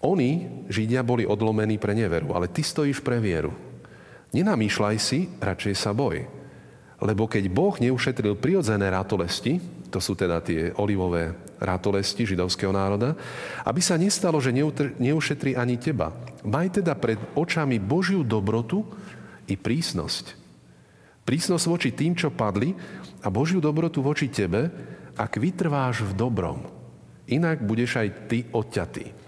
oni, 0.00 0.64
Židia, 0.66 1.06
boli 1.06 1.28
odlomení 1.28 1.76
pre 1.76 1.94
neveru, 1.94 2.32
ale 2.34 2.50
ty 2.50 2.64
stojíš 2.64 3.04
pre 3.04 3.22
vieru. 3.22 3.52
Nenamýšľaj 4.30 4.96
si, 4.98 5.26
radšej 5.38 5.74
sa 5.74 5.90
boj. 5.92 6.24
Lebo 7.00 7.24
keď 7.24 7.48
Boh 7.48 7.74
neušetril 7.76 8.36
prirodzené 8.36 8.92
ratolesti, 8.92 9.58
to 9.90 9.98
sú 9.98 10.14
teda 10.14 10.38
tie 10.40 10.70
olivové 10.78 11.34
ratolesti 11.58 12.24
židovského 12.24 12.70
národa, 12.70 13.18
aby 13.66 13.80
sa 13.82 13.98
nestalo, 13.98 14.38
že 14.38 14.54
neušetrí 14.96 15.58
ani 15.58 15.76
teba. 15.76 16.14
Maj 16.46 16.80
teda 16.80 16.94
pred 16.96 17.18
očami 17.34 17.76
Božiu 17.82 18.22
dobrotu 18.22 18.86
i 19.50 19.58
prísnosť. 19.58 20.38
Prísnosť 21.26 21.64
voči 21.66 21.90
tým, 21.92 22.16
čo 22.16 22.32
padli 22.32 22.72
a 23.20 23.28
Božiu 23.28 23.60
dobrotu 23.60 24.00
voči 24.00 24.32
tebe, 24.32 24.70
ak 25.18 25.36
vytrváš 25.36 26.06
v 26.06 26.12
dobrom. 26.16 26.79
Inak 27.30 27.62
budeš 27.62 28.02
aj 28.02 28.08
ty 28.26 28.38
odťatý. 28.50 29.20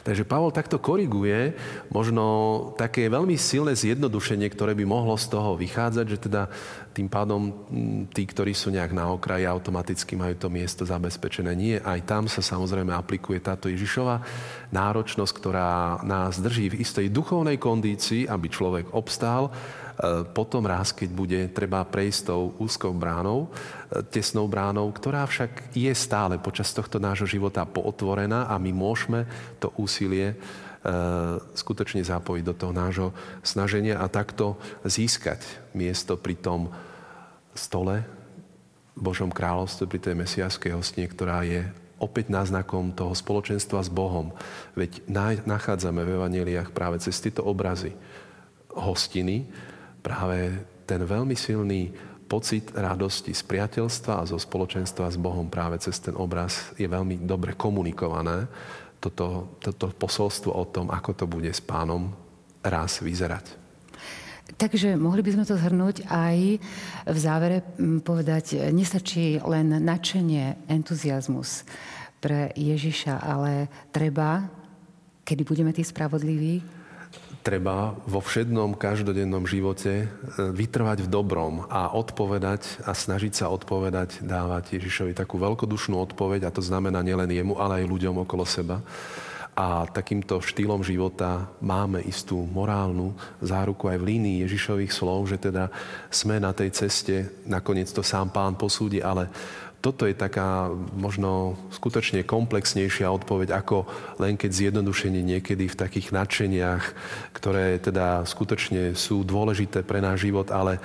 Takže 0.00 0.24
Pavol 0.24 0.48
takto 0.48 0.80
koriguje 0.80 1.52
možno 1.92 2.24
také 2.80 3.04
veľmi 3.12 3.36
silné 3.36 3.76
zjednodušenie, 3.76 4.48
ktoré 4.48 4.72
by 4.72 4.88
mohlo 4.88 5.12
z 5.20 5.28
toho 5.28 5.60
vychádzať, 5.60 6.06
že 6.08 6.18
teda 6.24 6.48
tým 6.96 7.06
pádom 7.06 7.52
tí, 8.08 8.24
ktorí 8.24 8.56
sú 8.56 8.72
nejak 8.72 8.96
na 8.96 9.12
okraji, 9.12 9.44
automaticky 9.44 10.16
majú 10.16 10.34
to 10.40 10.48
miesto 10.48 10.88
zabezpečené. 10.88 11.52
Nie, 11.52 11.76
aj 11.84 12.00
tam 12.08 12.24
sa 12.32 12.40
samozrejme 12.40 12.96
aplikuje 12.96 13.44
táto 13.44 13.68
Ježišova 13.68 14.24
náročnosť, 14.72 15.32
ktorá 15.36 16.00
nás 16.00 16.40
drží 16.40 16.72
v 16.72 16.80
istej 16.80 17.12
duchovnej 17.12 17.60
kondícii, 17.60 18.24
aby 18.24 18.48
človek 18.48 18.96
obstál 18.96 19.52
potom 20.30 20.62
raz, 20.62 20.94
keď 20.94 21.08
bude 21.10 21.40
treba 21.50 21.82
prejsť 21.82 22.30
tou 22.30 22.54
úzkou 22.62 22.94
bránou, 22.94 23.50
e, 23.90 24.02
tesnou 24.06 24.46
bránou, 24.46 24.86
ktorá 24.94 25.26
však 25.26 25.74
je 25.74 25.90
stále 25.90 26.38
počas 26.38 26.70
tohto 26.70 27.02
nášho 27.02 27.26
života 27.26 27.66
pootvorená 27.66 28.46
a 28.46 28.54
my 28.62 28.70
môžeme 28.70 29.26
to 29.58 29.74
úsilie 29.74 30.34
e, 30.34 30.36
skutočne 31.58 32.06
zapojiť 32.06 32.44
do 32.46 32.54
toho 32.54 32.70
nášho 32.70 33.10
snaženia 33.42 33.98
a 33.98 34.06
takto 34.06 34.54
získať 34.86 35.42
miesto 35.74 36.14
pri 36.14 36.38
tom 36.38 36.70
stole 37.58 38.06
Božom 38.94 39.34
kráľovstve, 39.34 39.90
pri 39.90 39.98
tej 39.98 40.14
mesiaskej 40.14 40.78
hostine, 40.78 41.10
ktorá 41.10 41.42
je 41.42 41.66
opäť 41.98 42.30
náznakom 42.30 42.94
toho 42.94 43.18
spoločenstva 43.18 43.82
s 43.82 43.90
Bohom. 43.90 44.30
Veď 44.78 45.02
nachádzame 45.42 46.06
v 46.06 46.22
evaneliách 46.22 46.70
práve 46.70 47.02
cez 47.02 47.18
tieto 47.18 47.42
obrazy 47.42 47.98
hostiny, 48.70 49.50
práve 50.02 50.64
ten 50.88 51.04
veľmi 51.04 51.36
silný 51.36 51.92
pocit 52.28 52.72
radosti 52.76 53.32
z 53.32 53.42
priateľstva 53.44 54.20
a 54.20 54.28
zo 54.28 54.36
spoločenstva 54.36 55.08
s 55.08 55.16
Bohom 55.16 55.48
práve 55.48 55.80
cez 55.80 55.96
ten 55.96 56.12
obraz 56.12 56.76
je 56.76 56.84
veľmi 56.84 57.24
dobre 57.24 57.56
komunikované. 57.56 58.44
Toto, 59.00 59.56
toto 59.62 59.88
posolstvo 59.94 60.52
o 60.52 60.64
tom, 60.68 60.92
ako 60.92 61.10
to 61.14 61.24
bude 61.24 61.48
s 61.48 61.64
pánom 61.64 62.12
raz 62.60 63.00
vyzerať. 63.00 63.56
Takže 64.58 64.98
mohli 64.98 65.22
by 65.22 65.30
sme 65.38 65.44
to 65.46 65.60
zhrnúť 65.60 66.08
aj 66.08 66.36
v 67.06 67.18
závere 67.18 67.62
povedať, 68.02 68.72
nestačí 68.72 69.38
len 69.44 69.76
nadšenie, 69.84 70.66
entuziasmus 70.66 71.68
pre 72.18 72.50
Ježiša, 72.58 73.22
ale 73.22 73.70
treba, 73.94 74.50
kedy 75.22 75.42
budeme 75.46 75.70
tí 75.70 75.86
spravodliví, 75.86 76.77
treba 77.42 77.96
vo 78.04 78.20
všednom 78.20 78.76
každodennom 78.76 79.48
živote 79.48 80.04
e, 80.04 80.06
vytrvať 80.52 81.06
v 81.06 81.08
dobrom 81.08 81.64
a 81.72 81.96
odpovedať 81.96 82.84
a 82.84 82.92
snažiť 82.92 83.32
sa 83.40 83.46
odpovedať, 83.48 84.20
dávať 84.20 84.76
Ježišovi 84.76 85.16
takú 85.16 85.40
veľkodušnú 85.40 85.96
odpoveď 86.12 86.44
a 86.44 86.54
to 86.54 86.60
znamená 86.60 87.00
nielen 87.00 87.32
jemu, 87.32 87.56
ale 87.56 87.80
aj 87.80 87.90
ľuďom 87.90 88.28
okolo 88.28 88.44
seba. 88.44 88.84
A 89.58 89.90
takýmto 89.90 90.38
štýlom 90.38 90.86
života 90.86 91.50
máme 91.58 91.98
istú 92.06 92.46
morálnu 92.46 93.10
záruku 93.42 93.90
aj 93.90 93.98
v 93.98 94.06
línii 94.14 94.46
Ježišových 94.46 94.94
slov, 94.94 95.26
že 95.26 95.40
teda 95.42 95.66
sme 96.14 96.38
na 96.38 96.54
tej 96.54 96.70
ceste, 96.70 97.42
nakoniec 97.42 97.90
to 97.90 98.06
sám 98.06 98.30
pán 98.30 98.54
posúdi, 98.54 99.02
ale 99.02 99.26
toto 99.78 100.10
je 100.10 100.14
taká 100.14 100.66
možno 100.98 101.54
skutočne 101.70 102.26
komplexnejšia 102.26 103.06
odpoveď, 103.14 103.54
ako 103.54 103.86
len 104.18 104.34
keď 104.34 104.50
zjednodušenie 104.50 105.22
niekedy 105.22 105.70
v 105.70 105.78
takých 105.78 106.10
nadšeniach, 106.10 106.84
ktoré 107.30 107.78
teda 107.78 108.26
skutočne 108.26 108.98
sú 108.98 109.22
dôležité 109.22 109.86
pre 109.86 110.02
náš 110.02 110.26
život, 110.26 110.50
ale 110.50 110.76
e, 110.76 110.80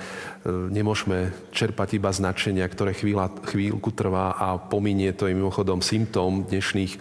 nemôžeme 0.70 1.34
čerpať 1.50 1.98
iba 1.98 2.14
značenia, 2.14 2.70
ktoré 2.70 2.94
chvíľa, 2.94 3.34
chvíľku 3.50 3.90
trvá 3.90 4.38
a 4.38 4.62
pominie 4.62 5.10
to 5.10 5.26
je 5.26 5.34
mimochodom 5.34 5.82
symptóm 5.82 6.46
dnešných 6.46 6.94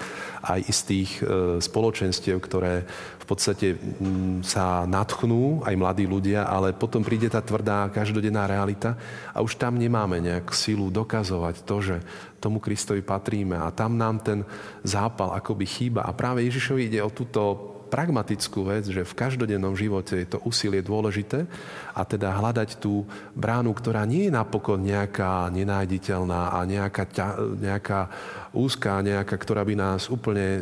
aj 0.43 0.60
istých 0.65 1.21
e, 1.21 1.62
spoločenstiev, 1.62 2.41
ktoré 2.41 2.89
podstate 3.34 3.74
mm, 3.74 4.46
sa 4.46 4.86
nadchnú, 4.86 5.65
aj 5.65 5.74
mladí 5.74 6.06
ľudia, 6.06 6.46
ale 6.46 6.78
potom 6.78 7.02
príde 7.02 7.26
tá 7.34 7.41
tvrdá 7.41 7.89
každodenná 7.89 8.46
realita 8.46 8.93
a 9.34 9.41
už 9.41 9.58
tam 9.58 9.82
nemáme 9.82 10.22
nejak 10.22 10.54
silu 10.54 10.93
dokazovať 10.93 11.65
to, 11.65 11.76
že 11.82 11.96
tomu 12.38 12.62
Kristovi 12.62 13.02
patríme 13.02 13.58
a 13.58 13.74
tam 13.74 13.98
nám 13.98 14.22
ten 14.22 14.39
zápal 14.86 15.34
akoby 15.34 15.65
chýba. 15.65 16.06
A 16.06 16.13
práve 16.13 16.46
Ježišovi 16.46 16.93
ide 16.93 17.02
o 17.02 17.10
túto 17.10 17.72
pragmatickú 17.93 18.65
vec, 18.65 18.89
že 18.89 19.06
v 19.06 19.13
každodennom 19.13 19.77
živote 19.77 20.17
je 20.17 20.25
to 20.25 20.41
úsilie 20.49 20.82
dôležité 20.82 21.45
a 21.93 22.01
teda 22.01 22.34
hľadať 22.34 22.82
tú 22.82 23.06
bránu, 23.38 23.69
ktorá 23.69 24.01
nie 24.10 24.25
je 24.25 24.34
napokon 24.34 24.82
nejaká 24.82 25.53
nenájditeľná 25.53 26.58
a 26.58 26.65
nejaká, 26.65 27.06
nejaká 27.53 28.10
úzká, 28.49 28.97
nejaká, 29.06 29.38
ktorá 29.38 29.62
by 29.62 29.77
nás 29.77 30.10
úplne 30.10 30.58
e, 30.58 30.62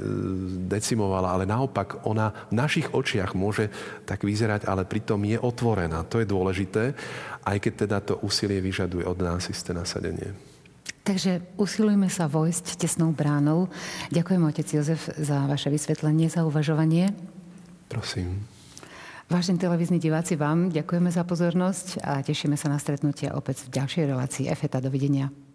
decimovala, 0.68 1.32
ale 1.32 1.48
naopak 1.48 2.04
ona 2.04 2.52
v 2.52 2.60
našich 2.60 2.92
očiach 2.92 3.32
môže 3.32 3.72
tak 4.04 4.28
vyzerať, 4.28 4.68
ale 4.68 4.84
pritom 4.84 5.24
je 5.24 5.40
otvorená. 5.40 6.04
To 6.12 6.20
je 6.20 6.28
dôležité, 6.28 6.92
aj 7.48 7.58
keď 7.64 7.74
teda 7.88 7.98
to 8.04 8.20
úsilie 8.28 8.60
vyžaduje 8.60 9.08
od 9.08 9.24
nás 9.24 9.48
isté 9.48 9.72
nasadenie. 9.72 10.51
Takže 11.02 11.42
usilujme 11.58 12.06
sa 12.14 12.30
vojsť 12.30 12.78
tesnou 12.78 13.10
bránou. 13.10 13.74
Ďakujem, 14.14 14.42
otec 14.46 14.68
Jozef, 14.70 15.10
za 15.18 15.50
vaše 15.50 15.74
vysvetlenie, 15.74 16.30
za 16.30 16.46
uvažovanie. 16.46 17.10
Prosím. 17.90 18.46
Vážení 19.32 19.58
televízni 19.58 19.98
diváci, 19.98 20.36
vám 20.36 20.70
ďakujeme 20.70 21.10
za 21.10 21.24
pozornosť 21.24 22.04
a 22.04 22.22
tešíme 22.22 22.60
sa 22.60 22.68
na 22.70 22.78
stretnutie 22.78 23.32
opäť 23.32 23.66
v 23.66 23.82
ďalšej 23.82 24.04
relácii 24.12 24.46
EFETA. 24.52 24.84
Dovidenia. 24.84 25.51